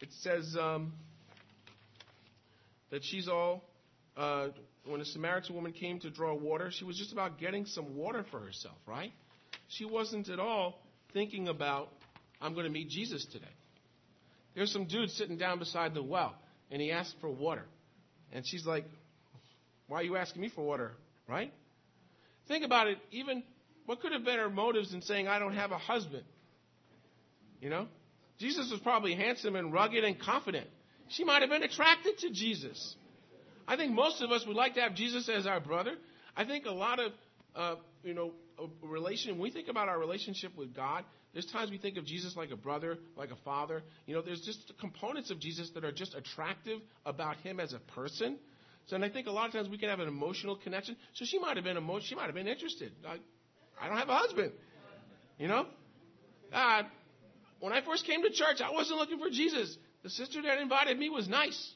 it 0.00 0.08
says 0.22 0.56
um, 0.58 0.94
that 2.90 3.04
she's 3.04 3.28
all, 3.28 3.64
uh, 4.16 4.48
when 4.86 5.00
a 5.00 5.04
Samaritan 5.04 5.54
woman 5.54 5.72
came 5.72 5.98
to 6.00 6.10
draw 6.10 6.34
water, 6.34 6.70
she 6.70 6.84
was 6.84 6.98
just 6.98 7.12
about 7.12 7.38
getting 7.38 7.64
some 7.66 7.96
water 7.96 8.24
for 8.30 8.40
herself, 8.40 8.76
right? 8.86 9.12
She 9.68 9.84
wasn't 9.84 10.28
at 10.28 10.38
all 10.38 10.80
thinking 11.12 11.48
about, 11.48 11.88
I'm 12.40 12.54
going 12.54 12.66
to 12.66 12.72
meet 12.72 12.90
Jesus 12.90 13.24
today. 13.26 13.46
There's 14.54 14.72
some 14.72 14.84
dude 14.86 15.10
sitting 15.10 15.36
down 15.36 15.58
beside 15.58 15.94
the 15.94 16.02
well, 16.02 16.34
and 16.70 16.80
he 16.80 16.92
asked 16.92 17.16
for 17.20 17.30
water. 17.30 17.64
And 18.32 18.46
she's 18.46 18.66
like, 18.66 18.84
Why 19.88 20.00
are 20.00 20.02
you 20.02 20.16
asking 20.16 20.42
me 20.42 20.48
for 20.48 20.62
water? 20.64 20.92
Right? 21.28 21.52
Think 22.46 22.64
about 22.64 22.88
it. 22.88 22.98
Even 23.10 23.42
what 23.86 24.00
could 24.00 24.12
have 24.12 24.24
been 24.24 24.38
her 24.38 24.50
motives 24.50 24.92
in 24.92 25.02
saying, 25.02 25.28
I 25.28 25.38
don't 25.38 25.54
have 25.54 25.72
a 25.72 25.78
husband? 25.78 26.24
You 27.60 27.70
know? 27.70 27.86
Jesus 28.38 28.70
was 28.70 28.80
probably 28.80 29.14
handsome 29.14 29.56
and 29.56 29.72
rugged 29.72 30.04
and 30.04 30.20
confident. 30.20 30.66
She 31.08 31.24
might 31.24 31.42
have 31.42 31.50
been 31.50 31.62
attracted 31.62 32.18
to 32.18 32.30
Jesus. 32.30 32.96
I 33.66 33.76
think 33.76 33.92
most 33.92 34.22
of 34.22 34.30
us 34.30 34.44
would 34.46 34.56
like 34.56 34.74
to 34.74 34.80
have 34.80 34.94
Jesus 34.94 35.28
as 35.28 35.46
our 35.46 35.60
brother. 35.60 35.94
I 36.36 36.44
think 36.44 36.66
a 36.66 36.70
lot 36.70 36.98
of, 37.00 37.12
uh, 37.54 37.76
you 38.02 38.14
know, 38.14 38.32
a 38.58 38.86
relation. 38.86 39.32
When 39.32 39.40
we 39.40 39.50
think 39.50 39.68
about 39.68 39.88
our 39.88 39.98
relationship 39.98 40.56
with 40.56 40.74
God, 40.74 41.04
there's 41.32 41.46
times 41.46 41.70
we 41.70 41.78
think 41.78 41.96
of 41.96 42.04
Jesus 42.04 42.36
like 42.36 42.50
a 42.50 42.56
brother, 42.56 42.98
like 43.16 43.30
a 43.30 43.36
father. 43.44 43.82
You 44.06 44.14
know, 44.14 44.22
there's 44.22 44.40
just 44.40 44.72
components 44.78 45.30
of 45.30 45.40
Jesus 45.40 45.70
that 45.74 45.84
are 45.84 45.92
just 45.92 46.14
attractive 46.14 46.80
about 47.04 47.36
him 47.38 47.58
as 47.58 47.72
a 47.72 47.80
person. 47.94 48.38
So, 48.86 48.96
and 48.96 49.04
I 49.04 49.08
think 49.08 49.26
a 49.26 49.30
lot 49.30 49.46
of 49.46 49.52
times 49.52 49.68
we 49.68 49.78
can 49.78 49.88
have 49.88 50.00
an 50.00 50.08
emotional 50.08 50.56
connection. 50.56 50.96
So 51.14 51.24
she 51.24 51.38
might 51.38 51.56
have 51.56 51.64
been 51.64 51.76
emo- 51.76 52.00
she 52.00 52.14
might 52.14 52.26
have 52.26 52.34
been 52.34 52.46
interested. 52.46 52.92
I, 53.06 53.16
I 53.80 53.88
don't 53.88 53.96
have 53.96 54.08
a 54.08 54.16
husband. 54.16 54.52
You 55.38 55.48
know, 55.48 55.66
uh, 56.52 56.82
when 57.60 57.72
I 57.72 57.80
first 57.82 58.06
came 58.06 58.22
to 58.22 58.30
church, 58.30 58.60
I 58.60 58.70
wasn't 58.70 58.98
looking 59.00 59.18
for 59.18 59.30
Jesus. 59.30 59.76
The 60.02 60.10
sister 60.10 60.42
that 60.42 60.58
invited 60.58 60.98
me 60.98 61.08
was 61.08 61.28
nice. 61.28 61.72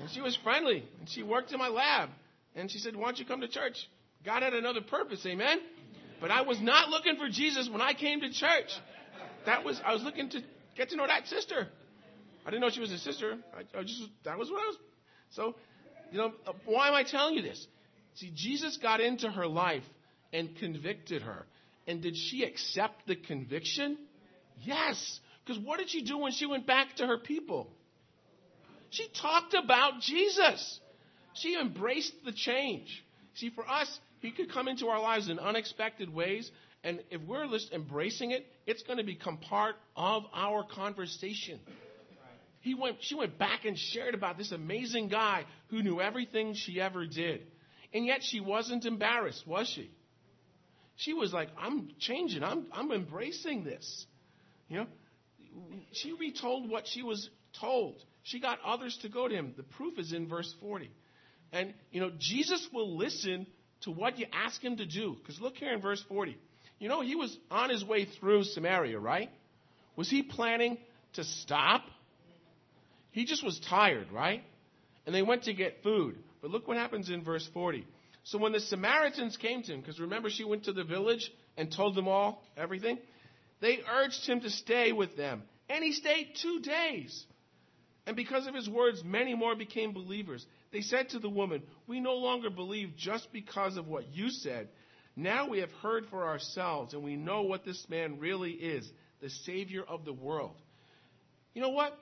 And 0.00 0.10
she 0.10 0.20
was 0.20 0.36
friendly. 0.42 0.84
And 0.98 1.08
she 1.08 1.22
worked 1.22 1.52
in 1.52 1.58
my 1.58 1.68
lab. 1.68 2.10
And 2.54 2.70
she 2.70 2.78
said, 2.78 2.96
Why 2.96 3.04
don't 3.04 3.18
you 3.18 3.24
come 3.24 3.40
to 3.40 3.48
church? 3.48 3.88
God 4.24 4.42
had 4.42 4.54
another 4.54 4.80
purpose, 4.80 5.24
amen? 5.26 5.58
But 6.20 6.30
I 6.30 6.42
was 6.42 6.60
not 6.60 6.88
looking 6.88 7.16
for 7.16 7.28
Jesus 7.28 7.68
when 7.68 7.80
I 7.80 7.92
came 7.92 8.20
to 8.20 8.32
church. 8.32 8.70
That 9.46 9.64
was 9.64 9.80
I 9.84 9.92
was 9.92 10.02
looking 10.02 10.30
to 10.30 10.42
get 10.76 10.90
to 10.90 10.96
know 10.96 11.06
that 11.06 11.26
sister. 11.26 11.68
I 12.46 12.50
didn't 12.50 12.62
know 12.62 12.70
she 12.70 12.80
was 12.80 12.92
a 12.92 12.98
sister. 12.98 13.38
I, 13.54 13.78
I 13.78 13.82
just 13.82 14.02
that 14.24 14.38
was 14.38 14.50
what 14.50 14.62
I 14.62 14.66
was. 14.66 14.76
So, 15.30 15.54
you 16.10 16.18
know, 16.18 16.32
uh, 16.46 16.52
why 16.64 16.88
am 16.88 16.94
I 16.94 17.02
telling 17.02 17.34
you 17.34 17.42
this? 17.42 17.66
See, 18.14 18.30
Jesus 18.34 18.78
got 18.78 19.00
into 19.00 19.30
her 19.30 19.46
life 19.46 19.82
and 20.32 20.56
convicted 20.56 21.22
her. 21.22 21.46
And 21.86 22.00
did 22.00 22.16
she 22.16 22.44
accept 22.44 23.06
the 23.06 23.16
conviction? 23.16 23.98
Yes. 24.62 25.20
Because 25.44 25.62
what 25.62 25.78
did 25.78 25.90
she 25.90 26.02
do 26.02 26.18
when 26.18 26.32
she 26.32 26.46
went 26.46 26.66
back 26.66 26.96
to 26.96 27.06
her 27.06 27.18
people? 27.18 27.68
She 28.94 29.08
talked 29.20 29.54
about 29.54 30.00
Jesus. 30.00 30.80
She 31.34 31.58
embraced 31.58 32.12
the 32.24 32.32
change. 32.32 33.04
See, 33.34 33.50
for 33.50 33.68
us, 33.68 33.98
He 34.20 34.30
could 34.30 34.52
come 34.52 34.68
into 34.68 34.86
our 34.86 35.00
lives 35.00 35.28
in 35.28 35.38
unexpected 35.38 36.12
ways. 36.12 36.50
And 36.84 37.02
if 37.10 37.20
we're 37.22 37.48
just 37.48 37.72
embracing 37.72 38.30
it, 38.30 38.46
it's 38.66 38.82
going 38.84 38.98
to 38.98 39.04
become 39.04 39.38
part 39.38 39.74
of 39.96 40.24
our 40.32 40.64
conversation. 40.64 41.58
He 42.60 42.74
went, 42.74 42.98
she 43.00 43.14
went 43.14 43.36
back 43.36 43.64
and 43.64 43.76
shared 43.76 44.14
about 44.14 44.38
this 44.38 44.52
amazing 44.52 45.08
guy 45.08 45.44
who 45.68 45.82
knew 45.82 46.00
everything 46.00 46.54
she 46.54 46.80
ever 46.80 47.04
did. 47.04 47.42
And 47.92 48.06
yet 48.06 48.22
she 48.22 48.40
wasn't 48.40 48.84
embarrassed, 48.84 49.46
was 49.46 49.68
she? 49.68 49.90
She 50.96 51.14
was 51.14 51.32
like, 51.32 51.48
I'm 51.58 51.90
changing. 51.98 52.44
I'm, 52.44 52.66
I'm 52.72 52.92
embracing 52.92 53.64
this. 53.64 54.06
You 54.68 54.78
know, 54.78 54.86
she 55.92 56.12
retold 56.12 56.70
what 56.70 56.86
she 56.86 57.02
was 57.02 57.28
told. 57.60 57.96
She 58.24 58.40
got 58.40 58.58
others 58.64 58.98
to 59.02 59.08
go 59.08 59.28
to 59.28 59.34
him. 59.34 59.54
The 59.56 59.62
proof 59.62 59.98
is 59.98 60.12
in 60.12 60.28
verse 60.28 60.52
40. 60.60 60.90
And, 61.52 61.74
you 61.92 62.00
know, 62.00 62.10
Jesus 62.18 62.66
will 62.72 62.96
listen 62.96 63.46
to 63.82 63.90
what 63.90 64.18
you 64.18 64.26
ask 64.32 64.60
him 64.62 64.78
to 64.78 64.86
do. 64.86 65.16
Because 65.20 65.40
look 65.40 65.56
here 65.56 65.72
in 65.72 65.80
verse 65.80 66.02
40. 66.08 66.36
You 66.78 66.88
know, 66.88 67.02
he 67.02 67.14
was 67.14 67.36
on 67.50 67.70
his 67.70 67.84
way 67.84 68.06
through 68.06 68.44
Samaria, 68.44 68.98
right? 68.98 69.30
Was 69.94 70.10
he 70.10 70.22
planning 70.22 70.78
to 71.12 71.22
stop? 71.22 71.82
He 73.12 73.26
just 73.26 73.44
was 73.44 73.60
tired, 73.60 74.10
right? 74.10 74.42
And 75.06 75.14
they 75.14 75.22
went 75.22 75.44
to 75.44 75.54
get 75.54 75.82
food. 75.82 76.16
But 76.40 76.50
look 76.50 76.66
what 76.66 76.78
happens 76.78 77.10
in 77.10 77.22
verse 77.22 77.48
40. 77.52 77.86
So 78.24 78.38
when 78.38 78.52
the 78.52 78.60
Samaritans 78.60 79.36
came 79.36 79.62
to 79.62 79.72
him, 79.72 79.80
because 79.80 80.00
remember 80.00 80.30
she 80.30 80.44
went 80.44 80.64
to 80.64 80.72
the 80.72 80.82
village 80.82 81.30
and 81.58 81.70
told 81.70 81.94
them 81.94 82.08
all 82.08 82.42
everything, 82.56 82.98
They 83.60 83.80
urged 84.02 84.26
him 84.26 84.40
to 84.40 84.50
stay 84.50 84.92
with 84.92 85.14
them, 85.14 85.42
and 85.68 85.84
he 85.84 85.92
stayed 85.92 86.28
two 86.40 86.60
days. 86.60 87.24
And 88.06 88.16
because 88.16 88.46
of 88.46 88.54
his 88.54 88.68
words, 88.68 89.02
many 89.02 89.34
more 89.34 89.56
became 89.56 89.92
believers. 89.92 90.44
They 90.72 90.82
said 90.82 91.10
to 91.10 91.18
the 91.18 91.28
woman, 91.28 91.62
We 91.86 92.00
no 92.00 92.14
longer 92.14 92.50
believe 92.50 92.96
just 92.96 93.32
because 93.32 93.76
of 93.76 93.86
what 93.88 94.14
you 94.14 94.30
said. 94.30 94.68
Now 95.16 95.48
we 95.48 95.60
have 95.60 95.72
heard 95.82 96.06
for 96.10 96.26
ourselves, 96.26 96.92
and 96.92 97.02
we 97.02 97.16
know 97.16 97.42
what 97.42 97.64
this 97.64 97.86
man 97.88 98.18
really 98.18 98.50
is 98.50 98.90
the 99.20 99.30
Savior 99.30 99.82
of 99.82 100.04
the 100.04 100.12
world. 100.12 100.60
You 101.54 101.62
know 101.62 101.70
what? 101.70 101.96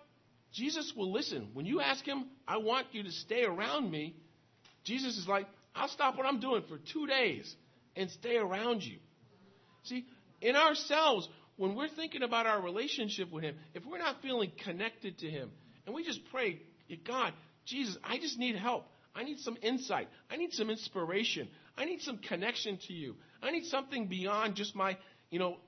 Jesus 0.53 0.93
will 0.97 1.13
listen. 1.13 1.51
When 1.53 1.67
you 1.67 1.81
ask 1.81 2.05
him, 2.05 2.27
I 2.49 2.59
want 2.59 2.89
you 2.93 3.05
to 3.05 3.13
stay 3.13 3.45
around 3.45 3.91
me, 3.91 4.17
Jesus 4.85 5.17
is 5.17 5.29
like, 5.29 5.47
I'll 5.75 5.89
stop 5.89 6.17
what 6.17 6.27
I'm 6.27 6.41
doing 6.41 6.63
for 6.69 6.79
two 6.93 7.07
days 7.07 7.55
and 7.97 8.11
stay 8.11 8.37
around 8.37 8.83
you. 8.83 8.99
See, 9.85 10.05
in 10.41 10.57
ourselves, 10.57 11.29
when 11.57 11.75
we're 11.75 11.89
thinking 11.89 12.23
about 12.23 12.47
our 12.47 12.61
relationship 12.61 13.31
with 13.31 13.45
Him, 13.45 13.57
if 13.75 13.85
we're 13.87 13.99
not 13.99 14.21
feeling 14.21 14.51
connected 14.65 15.19
to 15.19 15.31
Him, 15.31 15.51
and 15.87 15.95
we 15.95 16.05
just 16.05 16.21
pray, 16.31 16.61
God, 17.07 17.33
Jesus, 17.65 17.97
I 18.05 18.19
just 18.19 18.39
need 18.39 18.57
help. 18.57 18.87
I 19.15 19.25
need 19.25 19.39
some 19.41 19.57
insight. 19.63 20.09
I 20.31 20.37
need 20.37 20.53
some 20.53 20.71
inspiration. 20.71 21.49
I 21.77 21.85
need 21.85 22.01
some 22.03 22.19
connection 22.19 22.79
to 22.87 22.93
you. 22.93 23.17
I 23.43 23.51
need 23.51 23.67
something 23.67 24.07
beyond 24.07 24.55
just 24.55 24.75
my, 24.75 24.97
you 25.31 25.39
know, 25.39 25.59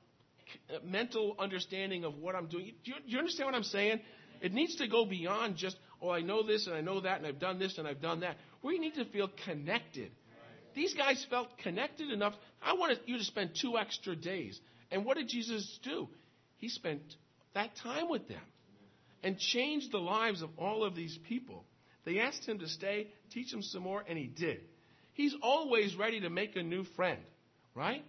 mental 0.83 1.35
understanding 1.39 2.05
of 2.05 2.17
what 2.19 2.35
I'm 2.35 2.47
doing. 2.47 2.73
Do 2.85 2.93
you, 2.93 2.97
do 3.05 3.13
you 3.13 3.19
understand 3.19 3.47
what 3.47 3.55
I'm 3.55 3.63
saying? 3.65 4.01
It 4.41 4.53
needs 4.53 4.77
to 4.77 4.89
go 4.89 5.05
beyond 5.05 5.57
just, 5.57 5.77
oh, 6.01 6.11
I 6.11 6.21
know 6.21 6.43
this 6.43 6.67
and 6.67 6.77
I 6.77 6.81
know 6.81 7.01
that 7.01 7.19
and 7.19 7.27
I've 7.27 7.39
done 7.39 7.59
this 7.59 7.79
and 7.79 7.87
I've 7.87 8.01
done 8.01 8.21
that. 8.21 8.37
We 8.63 8.79
need 8.79 8.95
to 8.95 9.05
feel 9.07 9.31
connected. 9.45 10.11
These 10.75 10.95
guys 10.95 11.25
felt 11.31 11.57
connected 11.59 12.11
enough. 12.11 12.35
I 12.63 12.75
wanted 12.75 13.01
you 13.07 13.19
to 13.19 13.25
spend 13.25 13.51
two 13.61 13.79
extra 13.79 14.17
days. 14.17 14.61
And 14.91 15.05
what 15.05 15.17
did 15.17 15.29
Jesus 15.29 15.79
do? 15.83 16.09
He 16.59 16.69
spent 16.69 17.03
that 17.55 17.77
time 17.77 18.09
with 18.09 18.29
them 18.29 18.41
and 19.25 19.39
changed 19.39 19.91
the 19.91 19.99
lives 19.99 20.43
of 20.43 20.51
all 20.59 20.85
of 20.85 20.95
these 20.95 21.19
people. 21.27 21.65
They 22.05 22.21
asked 22.21 22.47
him 22.47 22.59
to 22.59 22.69
stay, 22.69 23.09
teach 23.33 23.51
them 23.51 23.63
some 23.63 23.83
more, 23.83 24.05
and 24.07 24.19
he 24.19 24.27
did. 24.27 24.61
He's 25.15 25.35
always 25.43 25.97
ready 25.97 26.21
to 26.21 26.31
make 26.31 26.55
a 26.55 26.63
new 26.63 26.85
friend, 26.97 27.21
right? 27.75 28.05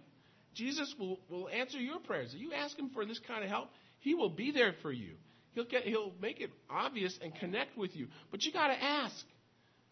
Jesus 0.54 0.94
will, 0.98 1.18
will 1.30 1.48
answer 1.48 1.78
your 1.78 1.98
prayers. 2.00 2.34
If 2.34 2.40
you 2.40 2.52
ask 2.52 2.78
him 2.78 2.90
for 2.92 3.06
this 3.06 3.18
kind 3.26 3.42
of 3.42 3.50
help, 3.50 3.70
he 4.00 4.14
will 4.14 4.30
be 4.30 4.52
there 4.52 4.74
for 4.82 4.92
you. 4.92 5.14
He'll 5.52 5.64
get 5.64 5.84
he'll 5.84 6.12
make 6.20 6.40
it 6.40 6.50
obvious 6.68 7.18
and 7.22 7.34
connect 7.34 7.78
with 7.78 7.96
you. 7.96 8.08
But 8.30 8.44
you 8.44 8.52
got 8.52 8.68
to 8.68 8.82
ask. 8.82 9.24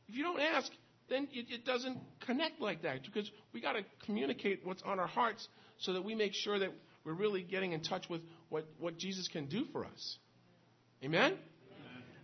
If 0.08 0.14
you 0.14 0.22
don't 0.22 0.40
ask, 0.40 0.70
then 1.08 1.28
it, 1.32 1.46
it 1.48 1.64
doesn't 1.64 1.98
connect 2.26 2.60
like 2.60 2.82
that 2.82 3.02
because 3.02 3.30
we 3.54 3.62
got 3.62 3.72
to 3.72 3.84
communicate 4.04 4.60
what's 4.64 4.82
on 4.82 5.00
our 5.00 5.06
hearts 5.06 5.48
so 5.78 5.94
that 5.94 6.04
we 6.04 6.14
make 6.14 6.34
sure 6.34 6.58
that 6.58 6.70
we're 7.04 7.14
really 7.14 7.42
getting 7.42 7.72
in 7.72 7.82
touch 7.82 8.08
with 8.10 8.20
what, 8.50 8.66
what 8.78 8.98
Jesus 8.98 9.28
can 9.28 9.46
do 9.46 9.64
for 9.72 9.86
us. 9.86 10.18
Amen? 11.04 11.32
Amen? 11.32 11.38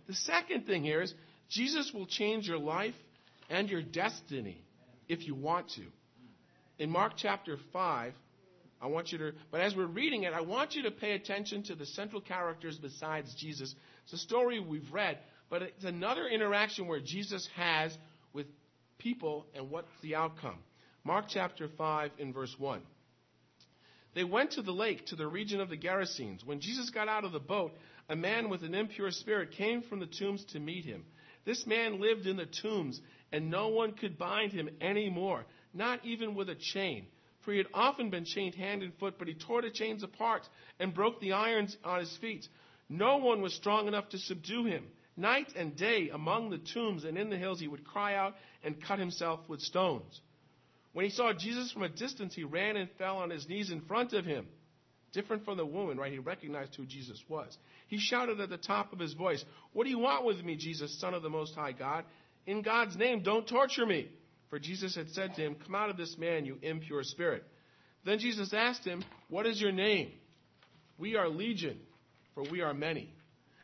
The 0.07 0.13
second 0.13 0.65
thing 0.65 0.83
here 0.83 1.01
is 1.01 1.13
Jesus 1.49 1.91
will 1.93 2.07
change 2.07 2.47
your 2.47 2.57
life 2.57 2.95
and 3.49 3.69
your 3.69 3.81
destiny 3.81 4.63
if 5.07 5.27
you 5.27 5.35
want 5.35 5.69
to. 5.75 5.83
In 6.79 6.89
Mark 6.89 7.13
chapter 7.15 7.57
5, 7.71 8.13
I 8.81 8.87
want 8.87 9.11
you 9.11 9.19
to, 9.19 9.33
but 9.51 9.61
as 9.61 9.75
we're 9.75 9.85
reading 9.85 10.23
it, 10.23 10.33
I 10.33 10.41
want 10.41 10.73
you 10.73 10.83
to 10.83 10.91
pay 10.91 11.11
attention 11.11 11.61
to 11.63 11.75
the 11.75 11.85
central 11.85 12.21
characters 12.21 12.77
besides 12.77 13.35
Jesus. 13.35 13.75
It's 14.05 14.13
a 14.13 14.17
story 14.17 14.59
we've 14.59 14.91
read, 14.91 15.19
but 15.49 15.61
it's 15.61 15.85
another 15.85 16.27
interaction 16.27 16.87
where 16.87 16.99
Jesus 16.99 17.47
has 17.55 17.95
with 18.33 18.47
people 18.97 19.45
and 19.53 19.69
what's 19.69 19.91
the 20.01 20.15
outcome. 20.15 20.57
Mark 21.03 21.25
chapter 21.27 21.67
5 21.77 22.11
in 22.17 22.33
verse 22.33 22.55
1. 22.57 22.81
They 24.13 24.23
went 24.23 24.51
to 24.51 24.61
the 24.61 24.73
lake, 24.73 25.05
to 25.07 25.15
the 25.15 25.27
region 25.27 25.61
of 25.61 25.69
the 25.69 25.77
Gerasenes. 25.77 26.43
When 26.43 26.59
Jesus 26.59 26.89
got 26.89 27.07
out 27.07 27.23
of 27.23 27.31
the 27.31 27.39
boat, 27.39 27.73
a 28.09 28.15
man 28.15 28.49
with 28.49 28.63
an 28.63 28.75
impure 28.75 29.11
spirit 29.11 29.51
came 29.51 29.81
from 29.81 29.99
the 29.99 30.05
tombs 30.05 30.43
to 30.45 30.59
meet 30.59 30.85
him. 30.85 31.05
This 31.45 31.65
man 31.65 31.99
lived 31.99 32.27
in 32.27 32.37
the 32.37 32.45
tombs, 32.45 33.01
and 33.31 33.49
no 33.49 33.69
one 33.69 33.93
could 33.93 34.17
bind 34.17 34.51
him 34.51 34.69
any 34.79 35.09
more, 35.09 35.45
not 35.73 36.05
even 36.05 36.35
with 36.35 36.49
a 36.49 36.55
chain. 36.55 37.07
For 37.41 37.51
he 37.51 37.57
had 37.57 37.67
often 37.73 38.09
been 38.09 38.25
chained 38.25 38.55
hand 38.55 38.83
and 38.83 38.93
foot, 38.99 39.15
but 39.17 39.27
he 39.27 39.33
tore 39.33 39.61
the 39.61 39.71
chains 39.71 40.03
apart 40.03 40.47
and 40.79 40.93
broke 40.93 41.19
the 41.19 41.33
irons 41.33 41.75
on 41.83 41.99
his 41.99 42.15
feet. 42.17 42.47
No 42.89 43.17
one 43.17 43.41
was 43.41 43.53
strong 43.53 43.87
enough 43.87 44.09
to 44.09 44.19
subdue 44.19 44.65
him. 44.65 44.85
Night 45.17 45.53
and 45.55 45.75
day 45.75 46.09
among 46.13 46.49
the 46.49 46.59
tombs 46.73 47.03
and 47.03 47.17
in 47.17 47.29
the 47.29 47.37
hills 47.37 47.59
he 47.59 47.67
would 47.67 47.83
cry 47.83 48.15
out 48.15 48.35
and 48.63 48.83
cut 48.83 48.99
himself 48.99 49.39
with 49.47 49.61
stones. 49.61 50.21
When 50.93 51.05
he 51.05 51.11
saw 51.11 51.33
Jesus 51.33 51.71
from 51.71 51.83
a 51.83 51.89
distance, 51.89 52.35
he 52.35 52.43
ran 52.43 52.75
and 52.75 52.89
fell 52.97 53.17
on 53.17 53.29
his 53.29 53.47
knees 53.47 53.71
in 53.71 53.81
front 53.81 54.13
of 54.13 54.25
him. 54.25 54.47
Different 55.13 55.43
from 55.43 55.57
the 55.57 55.65
woman, 55.65 55.97
right? 55.97 56.11
He 56.11 56.19
recognized 56.19 56.75
who 56.75 56.85
Jesus 56.85 57.21
was. 57.27 57.57
He 57.87 57.97
shouted 57.99 58.39
at 58.39 58.49
the 58.49 58.57
top 58.57 58.93
of 58.93 58.99
his 58.99 59.13
voice, 59.13 59.43
What 59.73 59.83
do 59.83 59.89
you 59.89 59.99
want 59.99 60.25
with 60.25 60.43
me, 60.43 60.55
Jesus, 60.55 60.99
Son 60.99 61.13
of 61.13 61.21
the 61.21 61.29
Most 61.29 61.53
High 61.53 61.73
God? 61.73 62.05
In 62.45 62.61
God's 62.61 62.95
name, 62.95 63.21
don't 63.21 63.47
torture 63.47 63.85
me. 63.85 64.09
For 64.49 64.59
Jesus 64.59 64.95
had 64.95 65.09
said 65.09 65.35
to 65.35 65.41
him, 65.41 65.55
Come 65.65 65.75
out 65.75 65.89
of 65.89 65.97
this 65.97 66.17
man, 66.17 66.45
you 66.45 66.57
impure 66.61 67.03
spirit. 67.03 67.43
Then 68.05 68.19
Jesus 68.19 68.53
asked 68.53 68.85
him, 68.85 69.03
What 69.29 69.45
is 69.45 69.59
your 69.59 69.71
name? 69.71 70.11
We 70.97 71.15
are 71.15 71.27
legion, 71.27 71.77
for 72.33 72.43
we 72.43 72.61
are 72.61 72.73
many. 72.73 73.13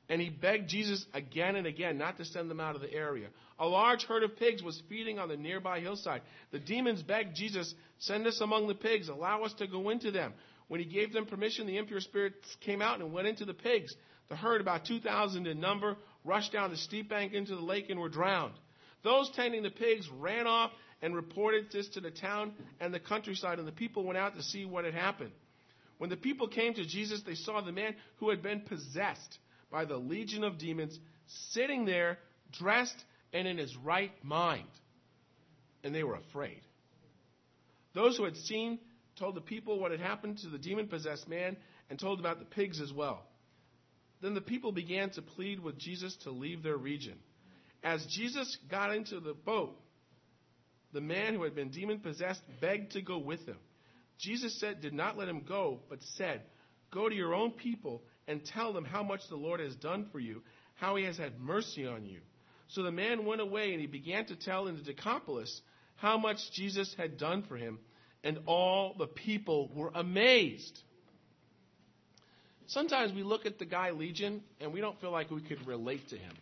And 0.10 0.22
he 0.22 0.30
begged 0.30 0.70
Jesus 0.70 1.06
again 1.14 1.56
and 1.56 1.68
again 1.68 1.98
not 1.98 2.18
to 2.18 2.26
send 2.26 2.50
them 2.50 2.62
out 2.62 2.76
of 2.76 2.82
the 2.82 2.94
area. 2.94 3.28
A 3.60 3.68
large 3.68 4.06
herd 4.06 4.24
of 4.24 4.38
pigs 4.38 4.64
was 4.64 4.82
feeding 4.88 5.20
on 5.20 5.28
the 5.28 5.36
nearby 5.36 5.80
hillside. 5.82 6.22
The 6.52 6.60
demons 6.60 7.04
begged 7.04 7.36
Jesus, 7.36 7.74
Send 8.00 8.26
us 8.28 8.40
among 8.40 8.68
the 8.68 8.76
pigs, 8.76 9.10
allow 9.10 9.44
us 9.44 9.54
to 9.56 9.68
go 9.68 9.90
into 9.90 10.12
them. 10.12 10.34
When 10.68 10.80
he 10.80 10.86
gave 10.86 11.14
them 11.14 11.26
permission, 11.26 11.66
the 11.66 11.78
impure 11.78 12.02
spirits 12.02 12.56
came 12.62 12.82
out 12.82 13.00
and 13.00 13.14
went 13.14 13.28
into 13.28 13.46
the 13.46 13.54
pigs. 13.54 13.94
The 14.30 14.36
herd, 14.36 14.60
about 14.60 14.86
2,000 14.86 15.48
in 15.48 15.60
number, 15.60 15.96
rushed 16.26 16.52
down 16.52 16.72
the 16.72 16.78
steep 16.78 17.10
bank 17.10 17.34
into 17.34 17.56
the 17.56 17.62
lake 17.62 17.90
and 17.90 18.00
were 18.00 18.10
drowned. 18.10 18.54
Those 19.04 19.30
tending 19.32 19.64
the 19.64 19.70
pigs 19.70 20.10
ran 20.10 20.48
off 20.48 20.72
and 21.02 21.16
reported 21.16 21.72
this 21.72 21.88
to 21.90 22.02
the 22.02 22.12
town 22.12 22.54
and 22.80 22.94
the 22.94 23.00
countryside, 23.00 23.60
and 23.60 23.68
the 23.68 23.72
people 23.72 24.04
went 24.04 24.18
out 24.18 24.36
to 24.36 24.44
see 24.44 24.66
what 24.66 24.84
had 24.84 24.94
happened. 24.94 25.32
When 25.98 26.10
the 26.10 26.18
people 26.18 26.48
came 26.48 26.74
to 26.74 26.86
Jesus, 26.86 27.22
they 27.26 27.36
saw 27.36 27.62
the 27.62 27.72
man 27.72 27.96
who 28.18 28.30
had 28.30 28.44
been 28.44 28.62
possessed 28.62 29.40
by 29.72 29.86
the 29.86 29.98
legion 29.98 30.44
of 30.44 30.58
demons 30.58 30.98
sitting 31.52 31.86
there, 31.86 32.20
dressed 32.52 33.04
and 33.34 33.48
in 33.48 33.58
his 33.58 33.76
right 33.78 34.12
mind. 34.24 34.68
And 35.84 35.94
they 35.94 36.04
were 36.04 36.16
afraid. 36.16 36.62
Those 37.94 38.18
who 38.18 38.26
had 38.26 38.36
seen 38.38 38.80
told 39.18 39.36
the 39.36 39.42
people 39.42 39.80
what 39.80 39.92
had 39.92 40.00
happened 40.00 40.40
to 40.40 40.50
the 40.50 40.58
demon 40.58 40.88
possessed 40.88 41.28
man 41.28 41.58
and 41.90 42.00
told 42.00 42.20
about 42.20 42.40
the 42.40 42.46
pigs 42.46 42.82
as 42.82 42.92
well. 42.92 43.26
Then 44.22 44.34
the 44.34 44.42
people 44.42 44.72
began 44.72 45.10
to 45.12 45.22
plead 45.22 45.60
with 45.60 45.78
Jesus 45.78 46.16
to 46.24 46.32
leave 46.32 46.64
their 46.64 46.78
region. 46.78 47.18
As 47.84 48.06
Jesus 48.08 48.58
got 48.70 48.94
into 48.94 49.20
the 49.20 49.34
boat, 49.34 49.80
the 50.94 51.02
man 51.02 51.36
who 51.36 51.44
had 51.44 51.56
been 51.56 51.70
demon 51.70 52.00
possessed 52.00 52.42
begged 52.60 52.94
to 52.94 53.02
go 53.02 53.18
with 53.18 53.46
him. 53.46 53.58
Jesus 54.18 54.60
said, 54.60 54.82
did 54.82 54.94
not 54.94 55.18
let 55.18 55.28
him 55.28 55.44
go, 55.48 55.82
but 55.90 56.00
said, 56.16 56.42
Go 56.92 57.10
to 57.10 57.16
your 57.16 57.36
own 57.36 57.52
people 57.52 58.04
and 58.28 58.44
tell 58.44 58.74
them 58.74 58.86
how 58.86 59.04
much 59.04 59.22
the 59.30 59.36
Lord 59.36 59.60
has 59.60 59.76
done 59.76 60.08
for 60.12 60.20
you, 60.20 60.42
how 60.76 60.96
he 60.96 61.04
has 61.04 61.18
had 61.18 61.40
mercy 61.40 61.86
on 61.86 62.06
you. 62.06 62.22
So 62.70 62.82
the 62.84 62.92
man 62.92 63.26
went 63.26 63.42
away 63.42 63.72
and 63.72 63.82
he 63.82 63.88
began 63.88 64.26
to 64.26 64.36
tell 64.36 64.68
in 64.68 64.76
the 64.76 64.82
Decapolis 64.82 65.62
how 65.96 66.18
much 66.18 66.38
Jesus 66.54 66.94
had 66.98 67.18
done 67.18 67.44
for 67.44 67.58
him, 67.58 67.80
and 68.24 68.40
all 68.46 68.96
the 68.98 69.08
people 69.08 69.70
were 69.74 69.92
amazed. 69.94 70.80
Sometimes 72.68 73.14
we 73.14 73.24
look 73.24 73.46
at 73.46 73.60
the 73.60 73.66
guy 73.66 73.92
Legion 73.92 74.42
and 74.60 74.74
we 74.74 74.82
don't 74.82 75.00
feel 75.00 75.12
like 75.12 75.32
we 75.32 75.42
could 75.42 75.66
relate 75.66 76.10
to 76.10 76.18
him. 76.18 76.34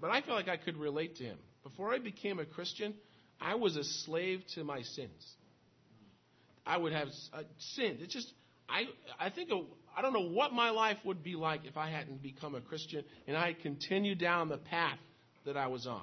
But 0.00 0.10
I 0.10 0.20
feel 0.20 0.34
like 0.34 0.48
I 0.48 0.56
could 0.56 0.76
relate 0.76 1.16
to 1.16 1.24
him. 1.24 1.38
Before 1.62 1.92
I 1.92 1.98
became 1.98 2.38
a 2.38 2.44
Christian, 2.44 2.94
I 3.40 3.54
was 3.54 3.76
a 3.76 3.84
slave 3.84 4.42
to 4.54 4.64
my 4.64 4.82
sins. 4.82 5.34
I 6.66 6.76
would 6.76 6.92
have 6.92 7.08
uh, 7.32 7.42
sinned. 7.58 7.98
It's 8.00 8.12
just 8.12 8.32
I 8.68 8.84
I 9.18 9.30
think 9.30 9.50
of, 9.50 9.64
I 9.96 10.02
don't 10.02 10.12
know 10.12 10.28
what 10.28 10.52
my 10.52 10.70
life 10.70 10.98
would 11.04 11.22
be 11.22 11.34
like 11.34 11.64
if 11.64 11.76
I 11.76 11.90
hadn't 11.90 12.22
become 12.22 12.54
a 12.54 12.60
Christian 12.60 13.04
and 13.26 13.36
I 13.36 13.48
had 13.48 13.60
continued 13.60 14.18
down 14.18 14.48
the 14.48 14.58
path 14.58 14.98
that 15.46 15.56
I 15.56 15.68
was 15.68 15.86
on. 15.86 16.02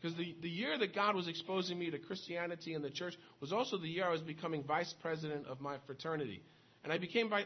Because 0.00 0.16
the, 0.16 0.36
the 0.42 0.48
year 0.48 0.78
that 0.78 0.94
God 0.94 1.16
was 1.16 1.26
exposing 1.26 1.78
me 1.78 1.90
to 1.90 1.98
Christianity 1.98 2.74
and 2.74 2.84
the 2.84 2.90
church 2.90 3.14
was 3.40 3.52
also 3.52 3.78
the 3.78 3.88
year 3.88 4.04
I 4.04 4.10
was 4.10 4.20
becoming 4.20 4.62
vice 4.62 4.94
president 5.00 5.46
of 5.46 5.60
my 5.60 5.76
fraternity. 5.86 6.42
And 6.84 6.92
I 6.92 6.98
became 6.98 7.32
I, 7.32 7.44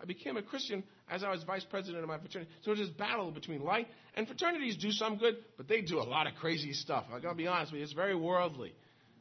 I 0.00 0.04
became 0.04 0.36
a 0.36 0.42
Christian 0.42 0.84
as 1.08 1.24
I 1.24 1.30
was 1.30 1.42
vice 1.44 1.64
president 1.64 2.02
of 2.02 2.08
my 2.08 2.18
fraternity. 2.18 2.50
So 2.62 2.72
it 2.72 2.78
was 2.78 2.88
this 2.88 2.96
battle 2.96 3.30
between 3.30 3.62
light 3.62 3.88
and 4.14 4.26
fraternities 4.26 4.76
do 4.76 4.90
some 4.90 5.16
good, 5.16 5.36
but 5.56 5.68
they 5.68 5.80
do 5.80 5.98
a 5.98 6.04
lot 6.04 6.26
of 6.26 6.34
crazy 6.34 6.72
stuff. 6.72 7.06
I 7.12 7.18
gotta 7.18 7.34
be 7.34 7.46
honest 7.46 7.72
with 7.72 7.78
you, 7.78 7.84
it's 7.84 7.94
very 7.94 8.14
worldly. 8.14 8.74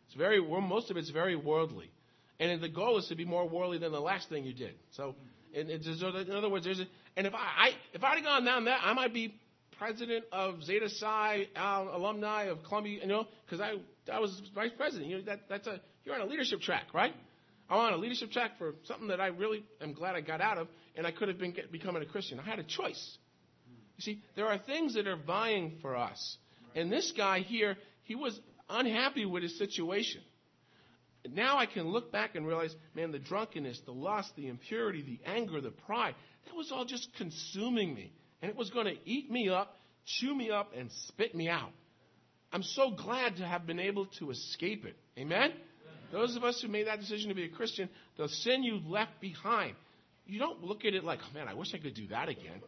It's 0.07 0.15
very 0.15 0.41
most 0.41 0.91
of 0.91 0.97
it's 0.97 1.09
very 1.09 1.35
worldly, 1.35 1.89
and 2.39 2.61
the 2.61 2.69
goal 2.69 2.97
is 2.97 3.07
to 3.07 3.15
be 3.15 3.25
more 3.25 3.47
worldly 3.47 3.79
than 3.79 3.91
the 3.91 3.99
last 3.99 4.29
thing 4.29 4.43
you 4.43 4.53
did. 4.53 4.75
So, 4.91 5.15
in, 5.53 5.69
in 5.69 6.31
other 6.31 6.49
words, 6.49 6.65
there's 6.65 6.79
a, 6.79 6.85
and 7.17 7.25
if 7.25 7.33
I, 7.33 7.37
I 7.37 7.69
if 7.93 8.03
I'd 8.03 8.17
have 8.17 8.23
gone 8.23 8.45
down 8.45 8.65
that, 8.65 8.81
I 8.83 8.93
might 8.93 9.13
be 9.13 9.33
president 9.77 10.25
of 10.31 10.63
Zeta 10.63 10.89
Psi 10.89 11.47
uh, 11.55 11.85
alumni 11.91 12.43
of 12.43 12.63
Columbia, 12.63 12.99
you 13.01 13.07
know, 13.07 13.25
because 13.45 13.61
I 13.61 13.75
I 14.11 14.19
was 14.19 14.41
vice 14.53 14.71
president. 14.77 15.09
You 15.09 15.17
know, 15.17 15.23
that 15.25 15.41
that's 15.49 15.67
a 15.67 15.79
you're 16.03 16.15
on 16.15 16.21
a 16.21 16.25
leadership 16.25 16.61
track, 16.61 16.93
right? 16.93 17.13
I'm 17.69 17.79
on 17.79 17.93
a 17.93 17.97
leadership 17.97 18.31
track 18.31 18.57
for 18.57 18.75
something 18.83 19.07
that 19.07 19.19
I 19.19 19.27
really 19.27 19.63
am 19.81 19.93
glad 19.93 20.15
I 20.15 20.21
got 20.21 20.39
out 20.39 20.57
of, 20.57 20.67
and 20.95 21.07
I 21.07 21.11
could 21.11 21.29
have 21.29 21.39
been 21.39 21.51
get, 21.51 21.71
becoming 21.71 22.03
a 22.03 22.05
Christian. 22.05 22.39
I 22.39 22.43
had 22.43 22.59
a 22.59 22.63
choice. 22.63 23.17
You 23.97 24.01
see, 24.01 24.21
there 24.35 24.47
are 24.47 24.57
things 24.57 24.93
that 24.95 25.07
are 25.07 25.15
vying 25.15 25.77
for 25.81 25.95
us. 25.95 26.37
And 26.75 26.91
this 26.91 27.13
guy 27.15 27.39
here, 27.39 27.77
he 28.03 28.15
was 28.15 28.39
unhappy 28.69 29.25
with 29.25 29.41
his 29.41 29.57
situation. 29.57 30.21
Now 31.31 31.57
I 31.57 31.65
can 31.65 31.87
look 31.87 32.11
back 32.11 32.35
and 32.35 32.45
realize, 32.45 32.75
man, 32.93 33.11
the 33.11 33.19
drunkenness, 33.19 33.81
the 33.85 33.93
lust, 33.93 34.35
the 34.35 34.47
impurity, 34.47 35.01
the 35.01 35.19
anger, 35.29 35.59
the 35.61 35.71
pride, 35.71 36.13
that 36.45 36.55
was 36.55 36.71
all 36.71 36.85
just 36.85 37.09
consuming 37.17 37.95
me. 37.95 38.11
And 38.45 38.51
it 38.51 38.57
was 38.59 38.69
going 38.69 38.85
to 38.85 38.95
eat 39.05 39.31
me 39.31 39.49
up, 39.49 39.75
chew 40.05 40.35
me 40.35 40.51
up, 40.51 40.71
and 40.77 40.91
spit 41.07 41.33
me 41.33 41.49
out. 41.49 41.71
I'm 42.53 42.61
so 42.61 42.91
glad 42.91 43.37
to 43.37 43.43
have 43.43 43.65
been 43.65 43.79
able 43.79 44.05
to 44.19 44.29
escape 44.29 44.85
it. 44.85 44.95
Amen? 45.17 45.51
Those 46.11 46.35
of 46.35 46.43
us 46.43 46.61
who 46.61 46.67
made 46.67 46.85
that 46.85 46.99
decision 46.99 47.29
to 47.29 47.33
be 47.35 47.45
a 47.45 47.49
Christian, 47.49 47.89
the 48.19 48.29
sin 48.29 48.61
you 48.61 48.81
left 48.87 49.19
behind, 49.19 49.73
you 50.27 50.37
don't 50.37 50.63
look 50.63 50.85
at 50.85 50.93
it 50.93 51.03
like, 51.03 51.21
oh, 51.23 51.33
man, 51.33 51.47
I 51.47 51.55
wish 51.55 51.73
I 51.73 51.79
could 51.79 51.95
do 51.95 52.05
that 52.09 52.29
again. 52.29 52.61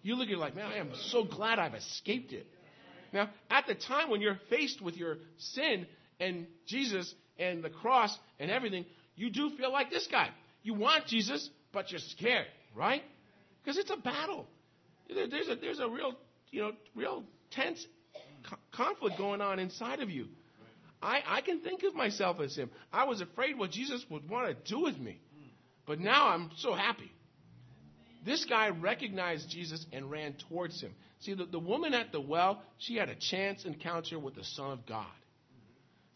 You 0.00 0.14
look 0.14 0.28
at 0.28 0.32
it 0.32 0.38
like, 0.38 0.56
man, 0.56 0.72
I 0.72 0.78
am 0.78 0.88
so 1.10 1.22
glad 1.24 1.58
I've 1.58 1.74
escaped 1.74 2.32
it. 2.32 2.46
Now, 3.12 3.28
at 3.50 3.66
the 3.66 3.74
time 3.74 4.08
when 4.08 4.22
you're 4.22 4.40
faced 4.48 4.80
with 4.80 4.96
your 4.96 5.18
sin 5.36 5.86
and 6.18 6.46
Jesus 6.66 7.14
and 7.38 7.62
the 7.62 7.68
cross 7.68 8.18
and 8.38 8.50
everything, 8.50 8.86
you 9.16 9.28
do 9.28 9.50
feel 9.58 9.70
like 9.70 9.90
this 9.90 10.08
guy. 10.10 10.30
You 10.62 10.72
want 10.72 11.08
Jesus, 11.08 11.50
but 11.74 11.90
you're 11.90 12.00
scared, 12.00 12.46
right? 12.74 13.02
Because 13.62 13.76
it's 13.76 13.90
a 13.90 13.98
battle. 13.98 14.46
There's 15.14 15.48
a, 15.48 15.56
there's 15.56 15.80
a 15.80 15.88
real, 15.88 16.14
you 16.50 16.62
know, 16.62 16.72
real 16.94 17.24
tense 17.50 17.84
conflict 18.72 19.18
going 19.18 19.40
on 19.40 19.58
inside 19.58 20.00
of 20.00 20.10
you. 20.10 20.26
I, 21.02 21.22
I 21.26 21.40
can 21.40 21.60
think 21.60 21.82
of 21.82 21.94
myself 21.94 22.40
as 22.40 22.54
him. 22.54 22.70
I 22.92 23.04
was 23.04 23.20
afraid 23.20 23.58
what 23.58 23.70
Jesus 23.70 24.04
would 24.10 24.28
want 24.28 24.48
to 24.48 24.72
do 24.72 24.82
with 24.82 24.98
me. 24.98 25.20
But 25.86 25.98
now 25.98 26.28
I'm 26.28 26.50
so 26.58 26.74
happy. 26.74 27.10
This 28.24 28.44
guy 28.44 28.68
recognized 28.68 29.48
Jesus 29.48 29.84
and 29.92 30.10
ran 30.10 30.34
towards 30.48 30.80
him. 30.80 30.94
See, 31.20 31.34
the, 31.34 31.46
the 31.46 31.58
woman 31.58 31.94
at 31.94 32.12
the 32.12 32.20
well, 32.20 32.62
she 32.78 32.96
had 32.96 33.08
a 33.08 33.14
chance 33.14 33.64
encounter 33.64 34.18
with 34.18 34.34
the 34.34 34.44
Son 34.44 34.72
of 34.72 34.86
God. 34.86 35.06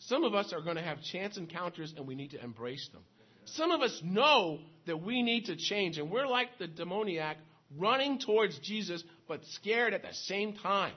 Some 0.00 0.22
of 0.22 0.34
us 0.34 0.52
are 0.52 0.60
going 0.60 0.76
to 0.76 0.82
have 0.82 1.02
chance 1.02 1.38
encounters 1.38 1.94
and 1.96 2.06
we 2.06 2.14
need 2.14 2.32
to 2.32 2.44
embrace 2.44 2.88
them. 2.92 3.02
Some 3.46 3.70
of 3.70 3.80
us 3.80 4.00
know 4.04 4.58
that 4.86 5.02
we 5.02 5.22
need 5.22 5.46
to 5.46 5.56
change, 5.56 5.98
and 5.98 6.10
we're 6.10 6.26
like 6.26 6.58
the 6.58 6.66
demoniac 6.66 7.36
running 7.76 8.18
towards 8.18 8.58
Jesus 8.58 9.02
but 9.28 9.44
scared 9.46 9.94
at 9.94 10.02
the 10.02 10.12
same 10.12 10.54
time. 10.54 10.94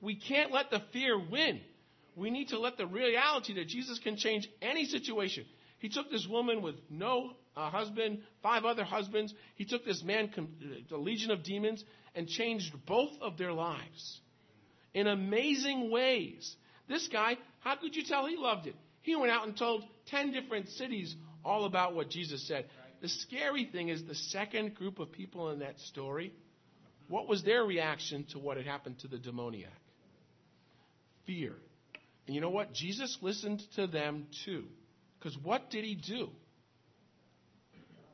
We 0.00 0.16
can't 0.16 0.52
let 0.52 0.70
the 0.70 0.82
fear 0.92 1.18
win. 1.18 1.60
We 2.14 2.30
need 2.30 2.48
to 2.48 2.58
let 2.58 2.76
the 2.76 2.86
reality 2.86 3.54
that 3.54 3.68
Jesus 3.68 3.98
can 3.98 4.16
change 4.16 4.48
any 4.62 4.86
situation. 4.86 5.44
He 5.78 5.88
took 5.88 6.10
this 6.10 6.26
woman 6.28 6.62
with 6.62 6.76
no 6.88 7.32
uh, 7.56 7.70
husband, 7.70 8.22
five 8.42 8.64
other 8.64 8.84
husbands. 8.84 9.34
He 9.54 9.64
took 9.64 9.84
this 9.84 10.02
man, 10.02 10.30
the 10.88 10.96
legion 10.96 11.30
of 11.30 11.42
demons, 11.42 11.84
and 12.14 12.26
changed 12.26 12.74
both 12.86 13.10
of 13.20 13.36
their 13.36 13.52
lives 13.52 14.20
in 14.94 15.06
amazing 15.06 15.90
ways. 15.90 16.56
This 16.88 17.06
guy, 17.08 17.36
how 17.60 17.76
could 17.76 17.94
you 17.94 18.04
tell 18.04 18.26
he 18.26 18.36
loved 18.36 18.66
it? 18.66 18.74
He 19.02 19.14
went 19.14 19.30
out 19.30 19.46
and 19.46 19.56
told 19.56 19.84
10 20.06 20.32
different 20.32 20.68
cities 20.70 21.14
all 21.44 21.66
about 21.66 21.94
what 21.94 22.08
Jesus 22.08 22.46
said. 22.48 22.66
The 23.02 23.08
scary 23.08 23.68
thing 23.70 23.88
is 23.88 24.04
the 24.04 24.14
second 24.14 24.74
group 24.74 24.98
of 24.98 25.12
people 25.12 25.50
in 25.50 25.58
that 25.60 25.78
story, 25.80 26.32
what 27.08 27.28
was 27.28 27.42
their 27.42 27.62
reaction 27.62 28.24
to 28.32 28.38
what 28.38 28.56
had 28.56 28.66
happened 28.66 28.98
to 29.00 29.08
the 29.08 29.18
demoniac? 29.18 29.70
Fear. 31.26 31.52
And 32.26 32.34
you 32.34 32.40
know 32.40 32.50
what? 32.50 32.72
Jesus 32.72 33.18
listened 33.20 33.62
to 33.76 33.86
them 33.86 34.26
too. 34.44 34.64
Because 35.18 35.36
what 35.42 35.70
did 35.70 35.84
he 35.84 35.94
do? 35.94 36.30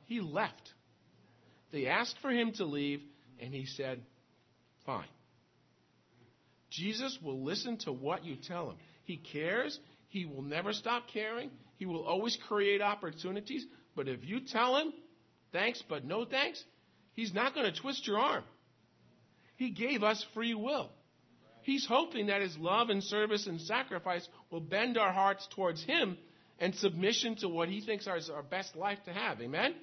He 0.06 0.20
left. 0.20 0.72
They 1.72 1.86
asked 1.86 2.16
for 2.20 2.30
him 2.30 2.52
to 2.54 2.64
leave, 2.64 3.00
and 3.40 3.54
he 3.54 3.64
said, 3.64 4.02
Fine. 4.84 5.06
Jesus 6.70 7.18
will 7.22 7.42
listen 7.42 7.78
to 7.78 7.92
what 7.92 8.24
you 8.24 8.36
tell 8.36 8.70
him. 8.70 8.76
He 9.04 9.16
cares. 9.16 9.78
He 10.12 10.26
will 10.26 10.42
never 10.42 10.74
stop 10.74 11.04
caring. 11.10 11.50
He 11.78 11.86
will 11.86 12.04
always 12.04 12.36
create 12.46 12.82
opportunities. 12.82 13.64
But 13.96 14.08
if 14.08 14.22
you 14.22 14.40
tell 14.40 14.76
him, 14.76 14.92
thanks, 15.52 15.82
but 15.88 16.04
no 16.04 16.26
thanks, 16.26 16.62
he's 17.14 17.32
not 17.32 17.54
going 17.54 17.72
to 17.72 17.80
twist 17.80 18.06
your 18.06 18.18
arm. 18.18 18.44
He 19.56 19.70
gave 19.70 20.02
us 20.02 20.22
free 20.34 20.52
will. 20.52 20.90
He's 21.62 21.86
hoping 21.86 22.26
that 22.26 22.42
his 22.42 22.58
love 22.58 22.90
and 22.90 23.02
service 23.02 23.46
and 23.46 23.58
sacrifice 23.58 24.28
will 24.50 24.60
bend 24.60 24.98
our 24.98 25.14
hearts 25.14 25.48
towards 25.54 25.82
him 25.82 26.18
and 26.58 26.74
submission 26.74 27.36
to 27.36 27.48
what 27.48 27.70
he 27.70 27.80
thinks 27.80 28.06
is 28.06 28.28
our 28.28 28.42
best 28.42 28.76
life 28.76 28.98
to 29.06 29.14
have. 29.14 29.40
Amen? 29.40 29.60
Amen? 29.60 29.74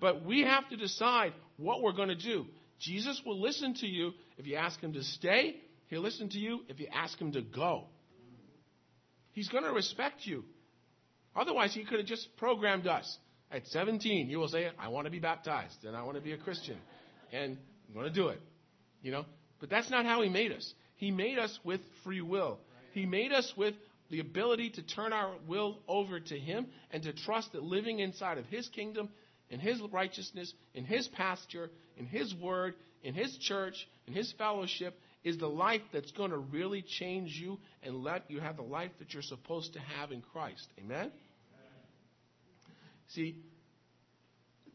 But 0.00 0.24
we 0.24 0.40
have 0.40 0.66
to 0.70 0.76
decide 0.78 1.34
what 1.58 1.82
we're 1.82 1.92
going 1.92 2.08
to 2.08 2.14
do. 2.14 2.46
Jesus 2.80 3.20
will 3.26 3.38
listen 3.38 3.74
to 3.74 3.86
you 3.86 4.12
if 4.38 4.46
you 4.46 4.56
ask 4.56 4.80
him 4.80 4.94
to 4.94 5.02
stay. 5.02 5.56
He'll 5.88 6.00
listen 6.00 6.30
to 6.30 6.38
you 6.38 6.60
if 6.70 6.80
you 6.80 6.86
ask 6.94 7.18
him 7.20 7.32
to 7.32 7.42
go. 7.42 7.88
He's 9.34 9.48
going 9.48 9.64
to 9.64 9.72
respect 9.72 10.24
you. 10.24 10.44
Otherwise, 11.36 11.74
he 11.74 11.84
could 11.84 11.98
have 11.98 12.08
just 12.08 12.36
programmed 12.36 12.86
us. 12.86 13.18
At 13.50 13.66
17, 13.66 14.30
you 14.30 14.38
will 14.38 14.48
say, 14.48 14.68
I 14.78 14.88
want 14.88 15.04
to 15.04 15.10
be 15.10 15.18
baptized 15.18 15.84
and 15.84 15.96
I 15.96 16.02
want 16.02 16.16
to 16.16 16.22
be 16.22 16.32
a 16.32 16.38
Christian. 16.38 16.76
And 17.32 17.58
I'm 17.88 17.94
going 17.94 18.06
to 18.06 18.12
do 18.12 18.28
it. 18.28 18.40
You 19.02 19.12
know? 19.12 19.26
But 19.60 19.70
that's 19.70 19.90
not 19.90 20.06
how 20.06 20.22
he 20.22 20.28
made 20.28 20.52
us. 20.52 20.72
He 20.96 21.10
made 21.10 21.38
us 21.38 21.58
with 21.64 21.80
free 22.02 22.20
will. 22.20 22.58
He 22.92 23.06
made 23.06 23.32
us 23.32 23.52
with 23.56 23.74
the 24.10 24.20
ability 24.20 24.70
to 24.70 24.82
turn 24.82 25.12
our 25.12 25.34
will 25.46 25.78
over 25.88 26.20
to 26.20 26.38
Him 26.38 26.66
and 26.90 27.02
to 27.02 27.12
trust 27.12 27.52
that 27.52 27.62
living 27.62 27.98
inside 27.98 28.38
of 28.38 28.46
His 28.46 28.68
kingdom, 28.68 29.08
in 29.50 29.58
His 29.58 29.80
righteousness, 29.92 30.52
in 30.74 30.84
His 30.84 31.08
pasture, 31.08 31.70
in 31.96 32.06
His 32.06 32.34
word, 32.34 32.74
in 33.02 33.14
His 33.14 33.36
church, 33.38 33.74
in 34.06 34.12
His 34.12 34.32
fellowship 34.38 34.98
is 35.24 35.38
the 35.38 35.48
life 35.48 35.80
that's 35.92 36.12
going 36.12 36.30
to 36.30 36.38
really 36.38 36.82
change 36.82 37.30
you 37.32 37.58
and 37.82 38.04
let 38.04 38.30
you 38.30 38.40
have 38.40 38.56
the 38.56 38.62
life 38.62 38.90
that 38.98 39.14
you're 39.14 39.22
supposed 39.22 39.72
to 39.72 39.80
have 39.80 40.12
in 40.12 40.20
Christ. 40.20 40.68
Amen? 40.78 41.10
See, 43.08 43.36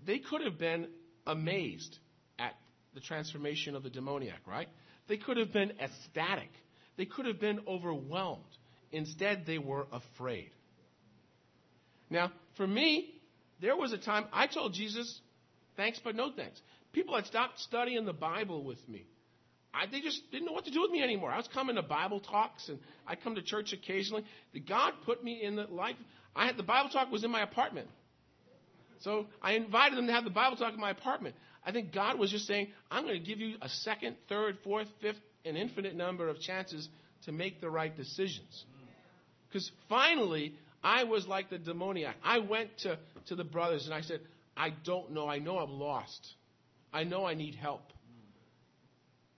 they 0.06 0.20
could 0.20 0.42
have 0.44 0.58
been 0.58 0.88
amazed 1.28 1.98
at 2.40 2.56
the 2.96 3.00
transformation 3.00 3.76
of 3.76 3.84
the 3.84 3.90
demoniac, 3.90 4.40
right? 4.48 4.68
They 5.08 5.18
could 5.18 5.38
have 5.38 5.54
been 5.54 5.74
ecstatic. 5.80 6.50
They 6.98 7.06
could 7.06 7.28
have 7.28 7.40
been 7.40 7.62
overwhelmed. 7.68 8.44
Instead, 8.92 9.46
they 9.46 9.60
were 9.60 9.86
afraid. 9.92 10.50
Now, 12.10 12.32
for 12.58 12.66
me, 12.66 13.14
there 13.62 13.76
was 13.76 13.94
a 13.94 13.98
time 13.98 14.26
I 14.34 14.48
told 14.48 14.74
Jesus, 14.74 15.22
thanks, 15.78 16.00
but 16.04 16.16
no 16.16 16.32
thanks. 16.36 16.60
People 16.92 17.16
had 17.16 17.28
stopped 17.28 17.60
studying 17.60 18.06
the 18.06 18.14
Bible 18.14 18.64
with 18.64 18.80
me. 18.90 19.06
I, 19.74 19.86
they 19.86 20.02
just 20.02 20.32
didn't 20.32 20.48
know 20.48 20.52
what 20.52 20.66
to 20.66 20.72
do 20.72 20.82
with 20.82 20.92
me 20.92 21.02
anymore. 21.04 21.32
I 21.32 21.38
was 21.38 21.48
coming 21.48 21.76
to 21.76 21.84
Bible 21.84 22.20
talks 22.20 22.70
and 22.70 22.80
I'd 23.08 23.22
come 23.24 23.36
to 23.36 23.42
church 23.42 23.74
occasionally. 23.74 24.26
The 24.54 24.60
God 24.60 24.94
put 25.06 25.24
me 25.24 25.42
in 25.44 25.56
the 25.56 25.66
life. 25.66 25.96
I 26.36 26.46
had 26.46 26.58
the 26.58 26.64
Bible 26.64 26.90
talk 26.90 27.12
was 27.12 27.24
in 27.24 27.32
my 27.32 27.42
apartment. 27.42 27.88
So 29.00 29.28
I 29.42 29.54
invited 29.54 29.98
them 29.98 30.08
to 30.08 30.14
have 30.14 30.24
the 30.24 30.30
Bible 30.30 30.58
talk 30.58 30.74
in 30.74 30.80
my 30.80 30.90
apartment. 30.90 31.36
I 31.66 31.72
think 31.72 31.94
God 31.94 32.18
was 32.18 32.32
just 32.32 32.48
saying, 32.48 32.68
I'm 32.90 33.04
going 33.04 33.20
to 33.20 33.26
give 33.26 33.40
you 33.40 33.56
a 33.62 33.70
second, 33.70 34.16
third, 34.28 34.58
fourth, 34.64 34.88
fifth, 35.02 35.20
an 35.46 35.56
infinite 35.56 35.96
number 35.96 36.28
of 36.28 36.40
chances 36.40 36.90
to 37.26 37.32
make 37.32 37.62
the 37.62 37.70
right 37.70 37.96
decisions. 37.96 38.66
Because 39.48 39.72
finally, 39.88 40.54
I 40.84 41.04
was 41.04 41.28
like 41.28 41.50
the 41.50 41.58
demoniac. 41.58 42.16
I 42.24 42.40
went 42.40 42.78
to, 42.80 42.98
to 43.28 43.36
the 43.36 43.44
brothers 43.44 43.86
and 43.86 43.94
I 43.94 44.02
said, 44.02 44.22
I 44.56 44.74
don't 44.84 45.12
know. 45.12 45.28
I 45.28 45.40
know 45.40 45.60
I'm 45.60 45.72
lost. 45.72 46.34
I 46.94 47.04
know 47.04 47.26
I 47.26 47.36
need 47.36 47.56
help. 47.56 47.82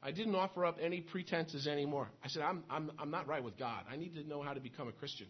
I 0.03 0.11
didn't 0.11 0.35
offer 0.35 0.65
up 0.65 0.77
any 0.81 1.01
pretenses 1.01 1.67
anymore. 1.67 2.09
I 2.23 2.27
said, 2.27 2.41
I'm, 2.41 2.63
I'm, 2.69 2.91
I'm 2.97 3.11
not 3.11 3.27
right 3.27 3.43
with 3.43 3.57
God. 3.57 3.83
I 3.91 3.97
need 3.97 4.15
to 4.15 4.27
know 4.27 4.41
how 4.41 4.53
to 4.53 4.59
become 4.59 4.87
a 4.87 4.91
Christian. 4.91 5.27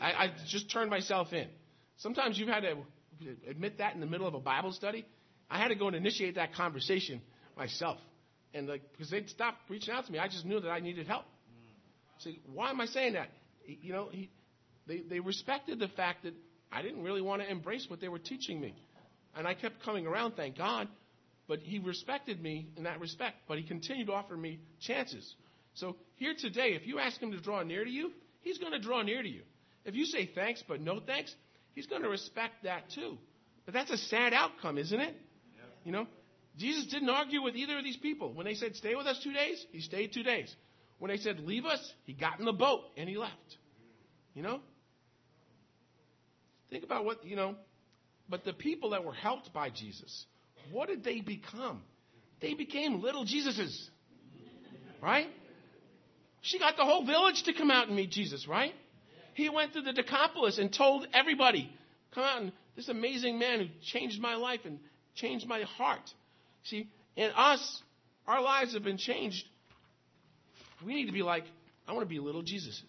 I, 0.00 0.10
I 0.12 0.30
just 0.48 0.70
turned 0.70 0.90
myself 0.90 1.32
in. 1.32 1.46
Sometimes 1.98 2.38
you've 2.38 2.48
had 2.48 2.62
to 2.62 2.76
admit 3.48 3.78
that 3.78 3.94
in 3.94 4.00
the 4.00 4.06
middle 4.06 4.26
of 4.26 4.34
a 4.34 4.40
Bible 4.40 4.72
study. 4.72 5.06
I 5.48 5.58
had 5.58 5.68
to 5.68 5.74
go 5.74 5.86
and 5.86 5.96
initiate 5.96 6.36
that 6.36 6.54
conversation 6.54 7.20
myself. 7.56 7.98
And 8.54 8.66
like, 8.66 8.82
because 8.92 9.10
they'd 9.10 9.28
stop 9.28 9.54
reaching 9.68 9.94
out 9.94 10.06
to 10.06 10.12
me, 10.12 10.18
I 10.18 10.26
just 10.26 10.44
knew 10.44 10.58
that 10.58 10.70
I 10.70 10.80
needed 10.80 11.06
help. 11.06 11.24
See, 12.18 12.40
why 12.52 12.70
am 12.70 12.80
I 12.80 12.86
saying 12.86 13.12
that? 13.12 13.28
You 13.66 13.92
know, 13.92 14.08
he, 14.10 14.30
they, 14.86 15.00
they 15.08 15.20
respected 15.20 15.78
the 15.78 15.88
fact 15.88 16.24
that 16.24 16.34
I 16.72 16.82
didn't 16.82 17.02
really 17.02 17.22
want 17.22 17.42
to 17.42 17.50
embrace 17.50 17.86
what 17.88 18.00
they 18.00 18.08
were 18.08 18.18
teaching 18.18 18.60
me. 18.60 18.74
And 19.36 19.46
I 19.46 19.54
kept 19.54 19.82
coming 19.84 20.06
around, 20.06 20.32
thank 20.32 20.58
God. 20.58 20.88
But 21.50 21.62
he 21.64 21.80
respected 21.80 22.40
me 22.40 22.68
in 22.76 22.84
that 22.84 23.00
respect. 23.00 23.38
But 23.48 23.58
he 23.58 23.64
continued 23.64 24.06
to 24.06 24.12
offer 24.12 24.36
me 24.36 24.60
chances. 24.78 25.34
So 25.74 25.96
here 26.14 26.32
today, 26.38 26.74
if 26.74 26.86
you 26.86 27.00
ask 27.00 27.20
him 27.20 27.32
to 27.32 27.40
draw 27.40 27.64
near 27.64 27.84
to 27.84 27.90
you, 27.90 28.12
he's 28.42 28.58
going 28.58 28.70
to 28.70 28.78
draw 28.78 29.02
near 29.02 29.20
to 29.20 29.28
you. 29.28 29.42
If 29.84 29.96
you 29.96 30.04
say 30.04 30.30
thanks 30.32 30.62
but 30.68 30.80
no 30.80 31.00
thanks, 31.00 31.34
he's 31.74 31.88
going 31.88 32.02
to 32.02 32.08
respect 32.08 32.62
that 32.62 32.88
too. 32.94 33.18
But 33.64 33.74
that's 33.74 33.90
a 33.90 33.96
sad 33.96 34.32
outcome, 34.32 34.78
isn't 34.78 35.00
it? 35.00 35.16
You 35.82 35.90
know, 35.90 36.06
Jesus 36.56 36.86
didn't 36.86 37.10
argue 37.10 37.42
with 37.42 37.56
either 37.56 37.78
of 37.78 37.82
these 37.82 37.96
people. 37.96 38.32
When 38.32 38.46
they 38.46 38.54
said, 38.54 38.76
stay 38.76 38.94
with 38.94 39.08
us 39.08 39.18
two 39.20 39.32
days, 39.32 39.66
he 39.72 39.80
stayed 39.80 40.12
two 40.12 40.22
days. 40.22 40.54
When 41.00 41.10
they 41.10 41.16
said, 41.16 41.40
leave 41.40 41.64
us, 41.64 41.80
he 42.04 42.12
got 42.12 42.38
in 42.38 42.44
the 42.44 42.52
boat 42.52 42.82
and 42.96 43.08
he 43.08 43.18
left. 43.18 43.56
You 44.34 44.44
know? 44.44 44.60
think 46.70 46.84
about 46.84 47.04
what, 47.04 47.26
you 47.26 47.34
know, 47.34 47.56
but 48.28 48.44
the 48.44 48.52
people 48.52 48.90
that 48.90 49.04
were 49.04 49.14
helped 49.14 49.52
by 49.52 49.70
Jesus, 49.70 50.26
what 50.70 50.88
did 50.88 51.04
they 51.04 51.20
become? 51.20 51.82
They 52.40 52.54
became 52.54 53.02
little 53.02 53.24
Jesuses. 53.24 53.88
Right? 55.02 55.28
She 56.42 56.58
got 56.58 56.76
the 56.76 56.84
whole 56.84 57.04
village 57.04 57.42
to 57.44 57.52
come 57.52 57.70
out 57.70 57.88
and 57.88 57.96
meet 57.96 58.10
Jesus, 58.10 58.46
right? 58.48 58.72
He 59.34 59.48
went 59.48 59.74
to 59.74 59.82
the 59.82 59.92
Decapolis 59.92 60.58
and 60.58 60.72
told 60.72 61.06
everybody, 61.12 61.70
come 62.14 62.24
out 62.24 62.42
and 62.42 62.52
this 62.76 62.88
amazing 62.88 63.38
man 63.38 63.60
who 63.60 63.66
changed 63.82 64.20
my 64.20 64.34
life 64.34 64.60
and 64.64 64.78
changed 65.14 65.46
my 65.46 65.62
heart. 65.62 66.00
See, 66.64 66.88
in 67.16 67.30
us, 67.36 67.82
our 68.26 68.42
lives 68.42 68.74
have 68.74 68.84
been 68.84 68.96
changed. 68.96 69.44
We 70.84 70.94
need 70.94 71.06
to 71.06 71.12
be 71.12 71.22
like, 71.22 71.44
I 71.86 71.92
want 71.92 72.06
to 72.06 72.08
be 72.08 72.20
little 72.20 72.42
Jesuses. 72.42 72.82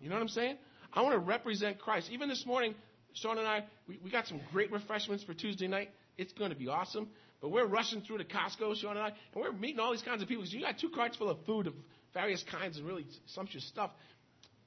You 0.00 0.08
know 0.08 0.16
what 0.16 0.22
I'm 0.22 0.28
saying? 0.28 0.56
I 0.92 1.02
want 1.02 1.14
to 1.14 1.18
represent 1.18 1.78
Christ. 1.78 2.10
Even 2.10 2.28
this 2.28 2.44
morning, 2.46 2.74
Sean 3.14 3.38
and 3.38 3.46
I, 3.46 3.64
we, 3.88 3.98
we 4.02 4.10
got 4.10 4.26
some 4.26 4.40
great 4.52 4.72
refreshments 4.72 5.24
for 5.24 5.34
Tuesday 5.34 5.68
night. 5.68 5.90
It's 6.16 6.32
going 6.32 6.50
to 6.50 6.56
be 6.56 6.68
awesome. 6.68 7.08
But 7.40 7.50
we're 7.50 7.66
rushing 7.66 8.00
through 8.00 8.18
to 8.18 8.24
Costco, 8.24 8.76
Sean 8.76 8.96
and 8.96 9.00
I, 9.00 9.08
and 9.08 9.16
we're 9.34 9.52
meeting 9.52 9.78
all 9.78 9.92
these 9.92 10.02
kinds 10.02 10.22
of 10.22 10.28
people. 10.28 10.44
You 10.44 10.62
got 10.62 10.78
two 10.78 10.88
carts 10.88 11.16
full 11.16 11.28
of 11.28 11.44
food 11.44 11.66
of 11.66 11.74
various 12.14 12.42
kinds 12.42 12.78
and 12.78 12.86
really 12.86 13.06
sumptuous 13.26 13.66
stuff. 13.66 13.90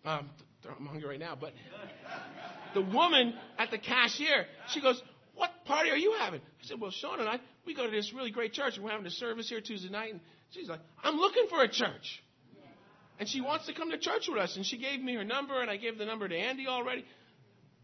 Um, 0.05 0.29
I'm 0.77 0.85
hungry 0.85 1.09
right 1.09 1.19
now, 1.19 1.35
but 1.39 1.53
the 2.73 2.81
woman 2.81 3.33
at 3.57 3.71
the 3.71 3.77
cashier, 3.79 4.45
she 4.69 4.81
goes, 4.81 5.01
"What 5.35 5.49
party 5.65 5.89
are 5.89 5.97
you 5.97 6.15
having?" 6.19 6.41
I 6.41 6.65
said, 6.65 6.79
"Well, 6.79 6.91
Sean 6.91 7.19
and 7.19 7.27
I, 7.27 7.39
we 7.65 7.73
go 7.73 7.85
to 7.85 7.91
this 7.91 8.13
really 8.13 8.31
great 8.31 8.53
church, 8.53 8.75
and 8.75 8.83
we're 8.83 8.91
having 8.91 9.07
a 9.07 9.11
service 9.11 9.49
here 9.49 9.61
Tuesday 9.61 9.89
night." 9.89 10.11
And 10.11 10.21
she's 10.51 10.69
like, 10.69 10.79
"I'm 11.03 11.15
looking 11.15 11.47
for 11.49 11.63
a 11.63 11.67
church." 11.67 12.23
And 13.19 13.27
she 13.27 13.41
wants 13.41 13.65
to 13.65 13.73
come 13.73 13.91
to 13.91 13.97
church 13.97 14.29
with 14.29 14.37
us. 14.37 14.55
And 14.55 14.65
she 14.65 14.77
gave 14.77 15.01
me 15.01 15.13
her 15.15 15.25
number, 15.25 15.61
and 15.61 15.69
I 15.69 15.75
gave 15.75 15.97
the 15.97 16.05
number 16.05 16.27
to 16.29 16.35
Andy 16.35 16.67
already. 16.67 17.03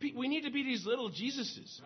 We 0.01 0.29
need 0.29 0.43
to 0.45 0.51
be 0.51 0.63
these 0.63 0.85
little 0.85 1.09
Jesuses. 1.09 1.81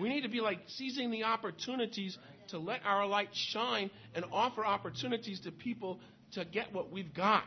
We 0.00 0.08
need 0.08 0.22
to 0.22 0.28
be 0.28 0.40
like 0.40 0.60
seizing 0.66 1.10
the 1.10 1.24
opportunities 1.24 2.18
to 2.48 2.58
let 2.58 2.80
our 2.84 3.06
light 3.06 3.30
shine 3.32 3.90
and 4.14 4.24
offer 4.32 4.64
opportunities 4.64 5.40
to 5.40 5.52
people 5.52 6.00
to 6.32 6.44
get 6.44 6.72
what 6.72 6.90
we've 6.90 7.14
got. 7.14 7.44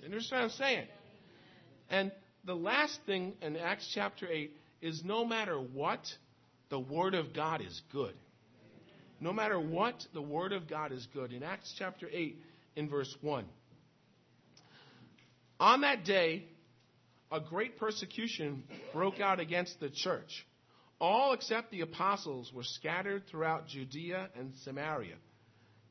You 0.00 0.06
understand 0.06 0.42
what 0.42 0.52
I'm 0.52 0.56
saying? 0.58 0.86
And 1.90 2.12
the 2.44 2.54
last 2.54 3.00
thing 3.04 3.34
in 3.42 3.56
Acts 3.56 3.90
chapter 3.92 4.26
8 4.28 4.56
is 4.80 5.02
no 5.04 5.24
matter 5.24 5.58
what, 5.58 6.00
the 6.70 6.78
Word 6.78 7.14
of 7.14 7.34
God 7.34 7.60
is 7.60 7.82
good. 7.92 8.14
No 9.20 9.32
matter 9.32 9.60
what, 9.60 10.06
the 10.14 10.22
Word 10.22 10.52
of 10.52 10.68
God 10.68 10.92
is 10.92 11.06
good. 11.12 11.32
In 11.32 11.42
Acts 11.42 11.74
chapter 11.76 12.08
8, 12.10 12.40
in 12.76 12.88
verse 12.88 13.14
1. 13.20 13.44
On 15.58 15.82
that 15.82 16.04
day, 16.04 16.44
a 17.30 17.40
great 17.40 17.76
persecution 17.76 18.62
broke 18.94 19.20
out 19.20 19.40
against 19.40 19.78
the 19.80 19.90
church. 19.90 20.46
All 21.00 21.32
except 21.32 21.70
the 21.70 21.80
apostles 21.80 22.52
were 22.52 22.62
scattered 22.62 23.26
throughout 23.26 23.68
Judea 23.68 24.28
and 24.36 24.52
Samaria. 24.64 25.16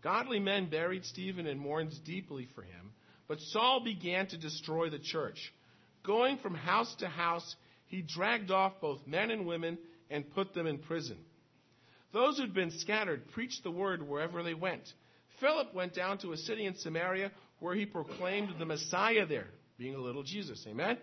Godly 0.02 0.39
men 0.39 0.69
buried 0.69 1.04
Stephen 1.04 1.48
and 1.48 1.60
mourned 1.60 1.93
deeply 2.06 2.48
for 2.54 2.62
him, 2.62 2.91
but 3.28 3.39
Saul 3.39 3.84
began 3.84 4.28
to 4.28 4.38
destroy 4.38 4.89
the 4.89 5.00
church. 5.00 5.54
Going 6.04 6.38
from 6.38 6.56
house 6.56 6.93
to 7.00 7.08
house, 7.08 7.56
he 7.88 8.02
dragged 8.02 8.52
off 8.52 8.80
both 8.80 9.06
men 9.08 9.32
and 9.32 9.45
women 9.45 9.78
and 10.10 10.30
put 10.34 10.54
them 10.54 10.67
in 10.67 10.78
prison. 10.78 11.17
Those 12.13 12.38
who'd 12.38 12.54
been 12.54 12.72
scattered 12.72 13.28
preached 13.32 13.63
the 13.63 13.72
word 13.72 14.08
wherever 14.08 14.41
they 14.43 14.54
went. 14.54 14.84
Philip 15.39 15.74
went 15.74 15.93
down 15.93 16.19
to 16.19 16.34
a 16.34 16.38
city 16.38 16.65
in 16.65 16.76
Samaria 16.76 17.32
where 17.60 17.76
he 17.76 17.86
proclaimed 17.86 18.54
the 18.58 18.65
Messiah 18.65 19.26
there 19.26 19.48
being 19.78 19.95
a 19.95 20.00
little 20.00 20.24
Jesus. 20.24 20.65
Amen? 20.67 20.98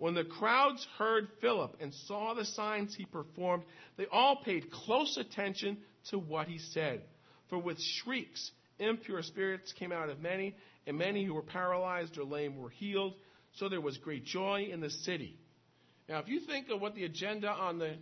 When 0.00 0.14
the 0.14 0.24
crowds 0.24 0.86
heard 0.96 1.28
Philip 1.42 1.76
and 1.78 1.92
saw 1.92 2.32
the 2.32 2.46
signs 2.46 2.94
he 2.94 3.04
performed, 3.04 3.64
they 3.98 4.06
all 4.10 4.36
paid 4.42 4.70
close 4.70 5.18
attention 5.18 5.76
to 6.08 6.18
what 6.18 6.48
he 6.48 6.56
said. 6.56 7.02
For 7.50 7.58
with 7.58 7.78
shrieks, 7.78 8.50
impure 8.78 9.20
spirits 9.20 9.74
came 9.74 9.92
out 9.92 10.08
of 10.08 10.18
many, 10.18 10.56
and 10.86 10.96
many 10.96 11.22
who 11.22 11.34
were 11.34 11.42
paralyzed 11.42 12.16
or 12.16 12.24
lame 12.24 12.56
were 12.56 12.70
healed. 12.70 13.12
So 13.56 13.68
there 13.68 13.82
was 13.82 13.98
great 13.98 14.24
joy 14.24 14.70
in 14.72 14.80
the 14.80 14.88
city. 14.88 15.36
Now, 16.08 16.20
if 16.20 16.28
you 16.28 16.40
think 16.40 16.70
of 16.70 16.80
what 16.80 16.94
the 16.94 17.04
agenda 17.04 17.50
on 17.50 17.78
the 17.78 17.96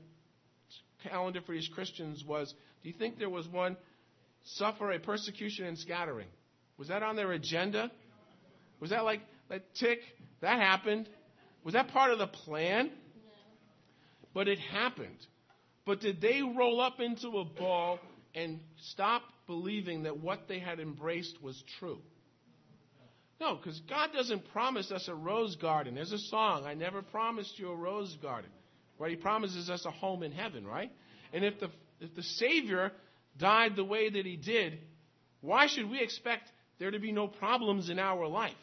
calendar 1.02 1.40
for 1.44 1.50
these 1.50 1.68
Christians 1.74 2.24
was, 2.24 2.54
do 2.84 2.88
you 2.88 2.94
think 2.96 3.18
there 3.18 3.28
was 3.28 3.48
one 3.48 3.76
suffer 4.44 4.92
a 4.92 5.00
persecution 5.00 5.64
and 5.66 5.76
scattering? 5.76 6.28
Was 6.78 6.86
that 6.88 7.02
on 7.02 7.16
their 7.16 7.32
agenda? 7.32 7.90
Was 8.78 8.90
that 8.90 9.02
like 9.04 9.22
that 9.48 9.74
tick 9.74 9.98
that 10.40 10.60
happened. 10.60 11.08
Was 11.68 11.74
that 11.74 11.88
part 11.88 12.12
of 12.12 12.18
the 12.18 12.26
plan? 12.26 12.86
No. 12.86 12.92
But 14.32 14.48
it 14.48 14.58
happened. 14.58 15.18
But 15.84 16.00
did 16.00 16.18
they 16.18 16.40
roll 16.40 16.80
up 16.80 16.98
into 16.98 17.28
a 17.36 17.44
ball 17.44 17.98
and 18.34 18.60
stop 18.92 19.20
believing 19.46 20.04
that 20.04 20.16
what 20.18 20.48
they 20.48 20.60
had 20.60 20.80
embraced 20.80 21.42
was 21.42 21.62
true? 21.78 21.98
No, 23.38 23.56
because 23.56 23.78
God 23.80 24.14
doesn't 24.14 24.50
promise 24.50 24.90
us 24.90 25.08
a 25.08 25.14
rose 25.14 25.56
garden. 25.56 25.94
There's 25.94 26.10
a 26.10 26.18
song, 26.18 26.64
I 26.64 26.72
never 26.72 27.02
promised 27.02 27.58
you 27.58 27.68
a 27.68 27.76
rose 27.76 28.16
garden. 28.22 28.50
Right? 28.98 29.10
He 29.10 29.16
promises 29.16 29.68
us 29.68 29.84
a 29.84 29.90
home 29.90 30.22
in 30.22 30.32
heaven, 30.32 30.66
right? 30.66 30.90
And 31.34 31.44
if 31.44 31.60
the 31.60 31.68
if 32.00 32.14
the 32.14 32.22
Savior 32.22 32.92
died 33.36 33.76
the 33.76 33.84
way 33.84 34.08
that 34.08 34.24
he 34.24 34.36
did, 34.36 34.78
why 35.42 35.66
should 35.66 35.90
we 35.90 36.00
expect 36.00 36.48
there 36.78 36.92
to 36.92 36.98
be 36.98 37.12
no 37.12 37.28
problems 37.28 37.90
in 37.90 37.98
our 37.98 38.26
life? 38.26 38.54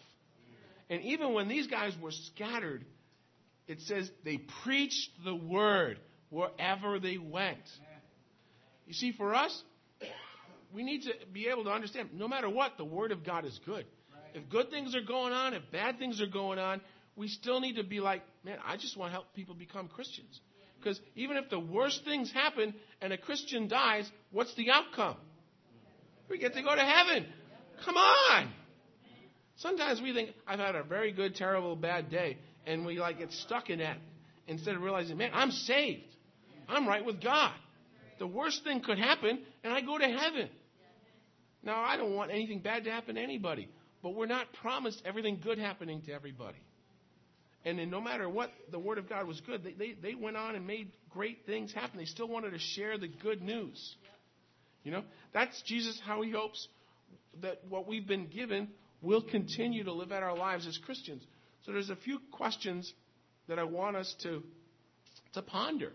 And 0.89 1.03
even 1.03 1.33
when 1.33 1.47
these 1.47 1.67
guys 1.67 1.93
were 2.01 2.11
scattered, 2.11 2.83
it 3.67 3.81
says 3.81 4.09
they 4.23 4.37
preached 4.63 5.09
the 5.23 5.35
word 5.35 5.99
wherever 6.29 6.99
they 6.99 7.17
went. 7.17 7.57
You 8.85 8.93
see, 8.93 9.11
for 9.11 9.33
us, 9.33 9.63
we 10.73 10.83
need 10.83 11.03
to 11.03 11.13
be 11.31 11.47
able 11.47 11.63
to 11.63 11.71
understand 11.71 12.09
no 12.13 12.27
matter 12.27 12.49
what, 12.49 12.77
the 12.77 12.85
word 12.85 13.11
of 13.11 13.25
God 13.25 13.45
is 13.45 13.59
good. 13.65 13.85
If 14.33 14.49
good 14.49 14.69
things 14.69 14.95
are 14.95 15.01
going 15.01 15.31
on, 15.31 15.53
if 15.53 15.63
bad 15.71 15.97
things 15.97 16.21
are 16.21 16.27
going 16.27 16.59
on, 16.59 16.81
we 17.15 17.29
still 17.29 17.61
need 17.61 17.77
to 17.77 17.83
be 17.83 18.01
like, 18.01 18.21
man, 18.43 18.57
I 18.65 18.75
just 18.75 18.97
want 18.97 19.09
to 19.09 19.13
help 19.13 19.33
people 19.33 19.55
become 19.55 19.87
Christians. 19.87 20.41
Because 20.77 20.99
even 21.15 21.37
if 21.37 21.49
the 21.49 21.59
worst 21.59 22.03
things 22.03 22.31
happen 22.31 22.75
and 23.01 23.13
a 23.13 23.17
Christian 23.17 23.67
dies, 23.67 24.11
what's 24.31 24.53
the 24.55 24.69
outcome? 24.71 25.15
We 26.29 26.37
get 26.37 26.53
to 26.53 26.61
go 26.61 26.75
to 26.75 26.81
heaven. 26.81 27.25
Come 27.85 27.95
on. 27.95 28.51
Sometimes 29.57 30.01
we 30.01 30.13
think, 30.13 30.31
I've 30.45 30.59
had 30.59 30.75
a 30.75 30.83
very 30.83 31.13
good, 31.13 31.35
terrible, 31.35 31.75
bad 31.75 32.09
day, 32.11 32.37
and 32.65 32.85
we 32.85 32.99
like 32.99 33.19
get 33.19 33.31
stuck 33.31 33.69
in 33.69 33.79
that 33.79 33.97
instead 34.47 34.75
of 34.75 34.81
realizing, 34.81 35.17
man, 35.17 35.31
I'm 35.33 35.51
saved. 35.51 36.03
I'm 36.67 36.87
right 36.87 37.05
with 37.05 37.21
God. 37.21 37.53
The 38.19 38.27
worst 38.27 38.63
thing 38.63 38.81
could 38.81 38.97
happen, 38.97 39.39
and 39.63 39.73
I 39.73 39.81
go 39.81 39.97
to 39.97 40.07
heaven. 40.07 40.49
Now, 41.63 41.81
I 41.81 41.97
don't 41.97 42.13
want 42.13 42.31
anything 42.31 42.59
bad 42.59 42.85
to 42.85 42.91
happen 42.91 43.15
to 43.15 43.21
anybody, 43.21 43.67
but 44.01 44.15
we're 44.15 44.27
not 44.27 44.53
promised 44.61 45.01
everything 45.05 45.39
good 45.43 45.57
happening 45.57 46.01
to 46.03 46.13
everybody. 46.13 46.57
And 47.65 47.79
then 47.79 47.89
no 47.89 47.99
matter 47.99 48.29
what, 48.29 48.51
the 48.71 48.79
Word 48.79 48.99
of 48.99 49.09
God 49.09 49.27
was 49.27 49.41
good. 49.41 49.63
They, 49.63 49.73
they, 49.73 49.93
they 49.93 50.15
went 50.15 50.37
on 50.37 50.55
and 50.55 50.67
made 50.67 50.91
great 51.09 51.45
things 51.47 51.73
happen. 51.73 51.97
They 51.97 52.05
still 52.05 52.27
wanted 52.27 52.51
to 52.51 52.59
share 52.59 52.97
the 52.99 53.07
good 53.07 53.41
news. 53.41 53.95
You 54.83 54.91
know, 54.91 55.03
that's 55.33 55.59
Jesus, 55.63 55.99
how 56.05 56.21
he 56.21 56.31
hopes 56.31 56.67
that 57.41 57.61
what 57.67 57.87
we've 57.87 58.07
been 58.07 58.27
given 58.27 58.69
we'll 59.01 59.21
continue 59.21 59.83
to 59.83 59.93
live 59.93 60.11
out 60.11 60.23
our 60.23 60.35
lives 60.35 60.67
as 60.67 60.77
Christians. 60.79 61.23
So 61.65 61.71
there's 61.71 61.89
a 61.89 61.95
few 61.95 62.19
questions 62.31 62.93
that 63.47 63.57
I 63.57 63.63
want 63.63 63.95
us 63.95 64.15
to, 64.21 64.43
to 65.33 65.41
ponder. 65.41 65.91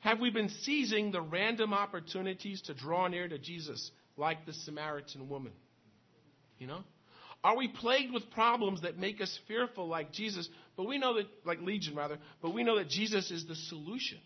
Have 0.00 0.20
we 0.20 0.30
been 0.30 0.48
seizing 0.48 1.12
the 1.12 1.20
random 1.20 1.72
opportunities 1.72 2.62
to 2.62 2.74
draw 2.74 3.06
near 3.06 3.28
to 3.28 3.38
Jesus 3.38 3.90
like 4.16 4.44
the 4.44 4.52
Samaritan 4.52 5.28
woman? 5.28 5.52
You 6.58 6.66
know? 6.66 6.84
Are 7.44 7.56
we 7.56 7.68
plagued 7.68 8.12
with 8.12 8.28
problems 8.30 8.82
that 8.82 8.98
make 8.98 9.20
us 9.20 9.38
fearful 9.46 9.86
like 9.86 10.12
Jesus, 10.12 10.48
but 10.76 10.86
we 10.86 10.98
know 10.98 11.14
that, 11.14 11.26
like 11.44 11.60
Legion 11.60 11.94
rather, 11.94 12.18
but 12.42 12.52
we 12.52 12.64
know 12.64 12.78
that 12.78 12.88
Jesus 12.88 13.30
is 13.30 13.46
the 13.46 13.54
solution? 13.54 14.18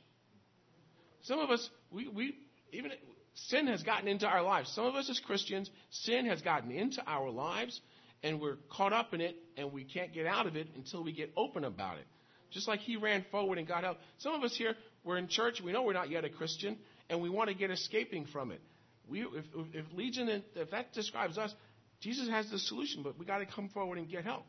Some 1.23 1.39
of 1.39 1.51
us, 1.51 1.69
we, 1.91 2.09
we 2.09 2.35
even 2.73 2.93
sin 3.35 3.67
has 3.67 3.83
gotten 3.83 4.09
into 4.09 4.27
our 4.27 4.43
lives. 4.43 4.73
Some 4.75 4.87
of 4.87 4.95
us 4.95 5.11
as 5.11 5.21
Christians, 5.21 5.71
sin 5.91 6.27
has 6.27 6.41
gotten 6.41 6.71
into 6.71 7.03
our 7.07 7.31
lives, 7.31 7.79
and 8.23 8.41
we're 8.41 8.57
caught 8.71 8.93
up 8.93 9.15
in 9.15 9.21
it, 9.21 9.37
and 9.57 9.73
we 9.73 9.85
can't 9.85 10.13
get 10.13 10.27
out 10.27 10.47
of 10.47 10.57
it 10.57 10.69
until 10.77 11.03
we 11.03 11.13
get 11.13 11.33
open 11.37 11.65
about 11.65 11.99
it. 11.99 12.07
Just 12.51 12.69
like 12.69 12.81
he 12.81 12.97
ran 12.97 13.25
forward 13.31 13.59
and 13.59 13.67
got 13.67 13.85
help. 13.85 13.99
Some 14.19 14.35
of 14.35 14.43
us 14.43 14.57
here, 14.57 14.75
we're 15.05 15.19
in 15.19 15.29
church, 15.29 15.61
we 15.61 15.73
know 15.73 15.83
we're 15.83 15.93
not 15.93 16.11
yet 16.11 16.25
a 16.25 16.29
Christian, 16.29 16.77
and 17.09 17.21
we 17.21 17.31
want 17.31 17.49
to 17.49 17.55
get 17.55 17.71
escaping 17.71 18.27
from 18.27 18.51
it. 18.51 18.61
We, 19.09 19.23
if, 19.23 19.45
if 19.73 19.87
Legion, 19.95 20.29
if 20.55 20.71
that 20.71 20.93
describes 20.93 21.39
us, 21.39 21.55
Jesus 22.01 22.29
has 22.29 22.51
the 22.51 22.59
solution, 22.59 23.03
but 23.03 23.19
we 23.19 23.27
got 23.27 23.39
to 23.39 23.47
come 23.47 23.69
forward 23.69 23.99
and 23.99 24.09
get 24.09 24.25
help. 24.25 24.45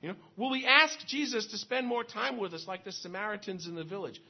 You 0.00 0.10
know, 0.10 0.16
will 0.36 0.50
we 0.50 0.66
ask 0.66 0.98
Jesus 1.06 1.46
to 1.46 1.58
spend 1.58 1.86
more 1.86 2.04
time 2.04 2.36
with 2.38 2.52
us, 2.52 2.66
like 2.66 2.84
the 2.84 2.92
Samaritans 2.92 3.66
in 3.66 3.74
the 3.74 3.84
village? 3.84 4.20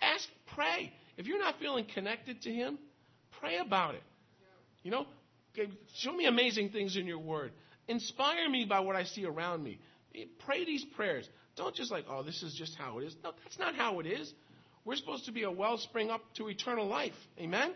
Ask, 0.00 0.26
pray. 0.54 0.92
If 1.16 1.26
you're 1.26 1.38
not 1.38 1.56
feeling 1.58 1.84
connected 1.92 2.42
to 2.42 2.50
Him, 2.50 2.78
Pray 3.40 3.58
about 3.58 3.94
it. 3.94 4.02
You 4.82 4.90
know, 4.90 5.06
show 5.96 6.12
me 6.12 6.26
amazing 6.26 6.70
things 6.70 6.96
in 6.96 7.06
your 7.06 7.18
word. 7.18 7.52
Inspire 7.88 8.48
me 8.48 8.64
by 8.64 8.80
what 8.80 8.96
I 8.96 9.04
see 9.04 9.24
around 9.24 9.62
me. 9.64 9.78
Pray 10.44 10.64
these 10.64 10.84
prayers. 10.96 11.28
don't 11.56 11.74
just 11.74 11.90
like, 11.90 12.04
oh, 12.08 12.22
this 12.22 12.42
is 12.42 12.54
just 12.54 12.76
how 12.76 12.98
it 12.98 13.04
is. 13.04 13.16
No, 13.24 13.32
that's 13.44 13.58
not 13.58 13.74
how 13.74 14.00
it 14.00 14.06
is. 14.06 14.32
We're 14.84 14.96
supposed 14.96 15.26
to 15.26 15.32
be 15.32 15.42
a 15.42 15.50
wellspring 15.50 16.10
up 16.10 16.22
to 16.36 16.48
eternal 16.48 16.86
life. 16.86 17.14
Amen? 17.38 17.72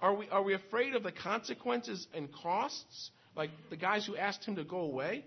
Are 0.00 0.14
we, 0.14 0.28
are 0.28 0.42
we 0.42 0.54
afraid 0.54 0.94
of 0.94 1.02
the 1.02 1.12
consequences 1.12 2.06
and 2.14 2.32
costs? 2.32 3.10
Like 3.36 3.50
the 3.70 3.76
guys 3.76 4.06
who 4.06 4.16
asked 4.16 4.44
him 4.44 4.56
to 4.56 4.64
go 4.64 4.80
away? 4.80 5.24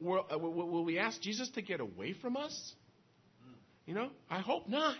Uh, 0.00 0.38
will 0.38 0.84
we 0.84 0.98
ask 0.98 1.20
Jesus 1.20 1.48
to 1.50 1.62
get 1.62 1.80
away 1.80 2.12
from 2.12 2.36
us? 2.36 2.74
You 3.86 3.94
know, 3.94 4.10
I 4.30 4.40
hope 4.40 4.68
not. 4.68 4.96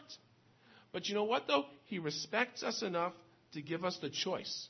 But 0.93 1.09
you 1.09 1.15
know 1.15 1.25
what, 1.25 1.47
though? 1.47 1.65
He 1.87 1.99
respects 1.99 2.63
us 2.63 2.83
enough 2.83 3.13
to 3.53 3.63
give 3.63 3.85
us 3.85 3.99
the 4.01 4.11
choice. 4.11 4.69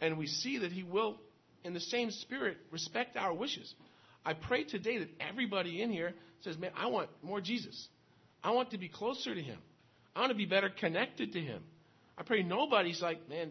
And 0.00 0.18
we 0.18 0.26
see 0.26 0.58
that 0.58 0.72
He 0.72 0.82
will, 0.82 1.18
in 1.64 1.74
the 1.74 1.80
same 1.80 2.10
spirit, 2.10 2.58
respect 2.70 3.16
our 3.16 3.32
wishes. 3.32 3.74
I 4.24 4.34
pray 4.34 4.64
today 4.64 4.98
that 4.98 5.08
everybody 5.20 5.82
in 5.82 5.90
here 5.90 6.14
says, 6.42 6.58
Man, 6.58 6.70
I 6.76 6.86
want 6.86 7.08
more 7.22 7.40
Jesus. 7.40 7.88
I 8.42 8.50
want 8.52 8.70
to 8.70 8.78
be 8.78 8.88
closer 8.88 9.34
to 9.34 9.40
Him. 9.40 9.58
I 10.14 10.20
want 10.20 10.30
to 10.30 10.36
be 10.36 10.46
better 10.46 10.70
connected 10.70 11.32
to 11.32 11.40
Him. 11.40 11.62
I 12.18 12.22
pray 12.22 12.42
nobody's 12.42 13.00
like, 13.00 13.28
Man, 13.28 13.50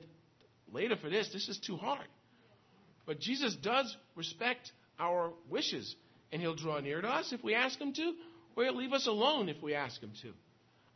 later 0.71 0.95
for 0.95 1.09
this, 1.09 1.29
this 1.33 1.47
is 1.49 1.59
too 1.59 1.77
hard. 1.77 2.05
But 3.05 3.19
Jesus 3.19 3.55
does 3.55 3.95
respect 4.15 4.71
our 4.99 5.31
wishes, 5.49 5.95
and 6.31 6.41
He'll 6.41 6.55
draw 6.55 6.79
near 6.79 7.01
to 7.01 7.07
us 7.07 7.33
if 7.33 7.43
we 7.43 7.55
ask 7.55 7.79
Him 7.79 7.93
to, 7.93 8.13
or 8.55 8.63
He'll 8.63 8.75
leave 8.75 8.93
us 8.93 9.07
alone 9.07 9.49
if 9.49 9.61
we 9.63 9.73
ask 9.73 10.01
Him 10.01 10.11
to. 10.21 10.33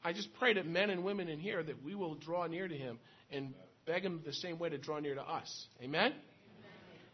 I 0.04 0.13
just 0.13 0.34
pray 0.36 0.54
that 0.54 0.67
men 0.67 0.89
and 0.89 1.04
women 1.04 1.30
in 1.30 1.39
here 1.39 1.63
that 1.63 1.84
we 1.84 1.95
will 1.95 2.15
draw 2.15 2.45
near 2.45 2.67
to 2.67 2.76
Him 2.76 2.99
and 3.32 3.54
beg 3.86 4.04
Him 4.04 4.21
the 4.26 4.34
same 4.34 4.60
way 4.60 4.69
to 4.69 4.78
draw 4.78 4.99
near 4.99 5.15
to 5.15 5.23
us. 5.23 5.67
Amen? 5.82 6.13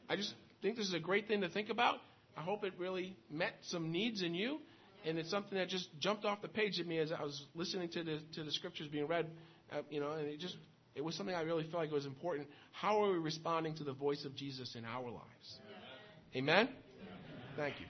Amen. 0.09 0.17
I 0.17 0.21
just 0.21 0.33
think 0.61 0.75
this 0.75 0.87
is 0.87 0.93
a 0.93 0.99
great 0.99 1.27
thing 1.27 1.41
to 1.41 1.49
think 1.49 1.69
about. 1.69 1.99
I 2.37 2.41
hope 2.41 2.63
it 2.63 2.73
really 2.77 3.15
met 3.29 3.53
some 3.63 3.91
needs 3.91 4.21
in 4.21 4.33
you, 4.33 4.59
and 5.05 5.17
it's 5.17 5.29
something 5.29 5.57
that 5.57 5.69
just 5.69 5.87
jumped 5.99 6.25
off 6.25 6.41
the 6.41 6.47
page 6.47 6.79
at 6.79 6.87
me 6.87 6.99
as 6.99 7.11
I 7.11 7.21
was 7.21 7.45
listening 7.53 7.89
to 7.89 8.03
the 8.03 8.19
to 8.35 8.43
the 8.43 8.51
scriptures 8.51 8.87
being 8.87 9.07
read. 9.07 9.27
Uh, 9.71 9.81
you 9.89 9.99
know, 9.99 10.13
and 10.13 10.27
it 10.27 10.39
just 10.39 10.55
it 10.95 11.03
was 11.03 11.15
something 11.15 11.35
I 11.35 11.41
really 11.41 11.63
felt 11.63 11.83
like 11.83 11.91
was 11.91 12.05
important. 12.05 12.47
How 12.71 13.03
are 13.03 13.11
we 13.11 13.19
responding 13.19 13.75
to 13.75 13.83
the 13.83 13.93
voice 13.93 14.25
of 14.25 14.35
Jesus 14.35 14.75
in 14.75 14.85
our 14.85 15.09
lives? 15.09 15.59
Amen? 16.35 16.67
Amen? 16.67 16.69
Thank 17.55 17.79
you. 17.79 17.85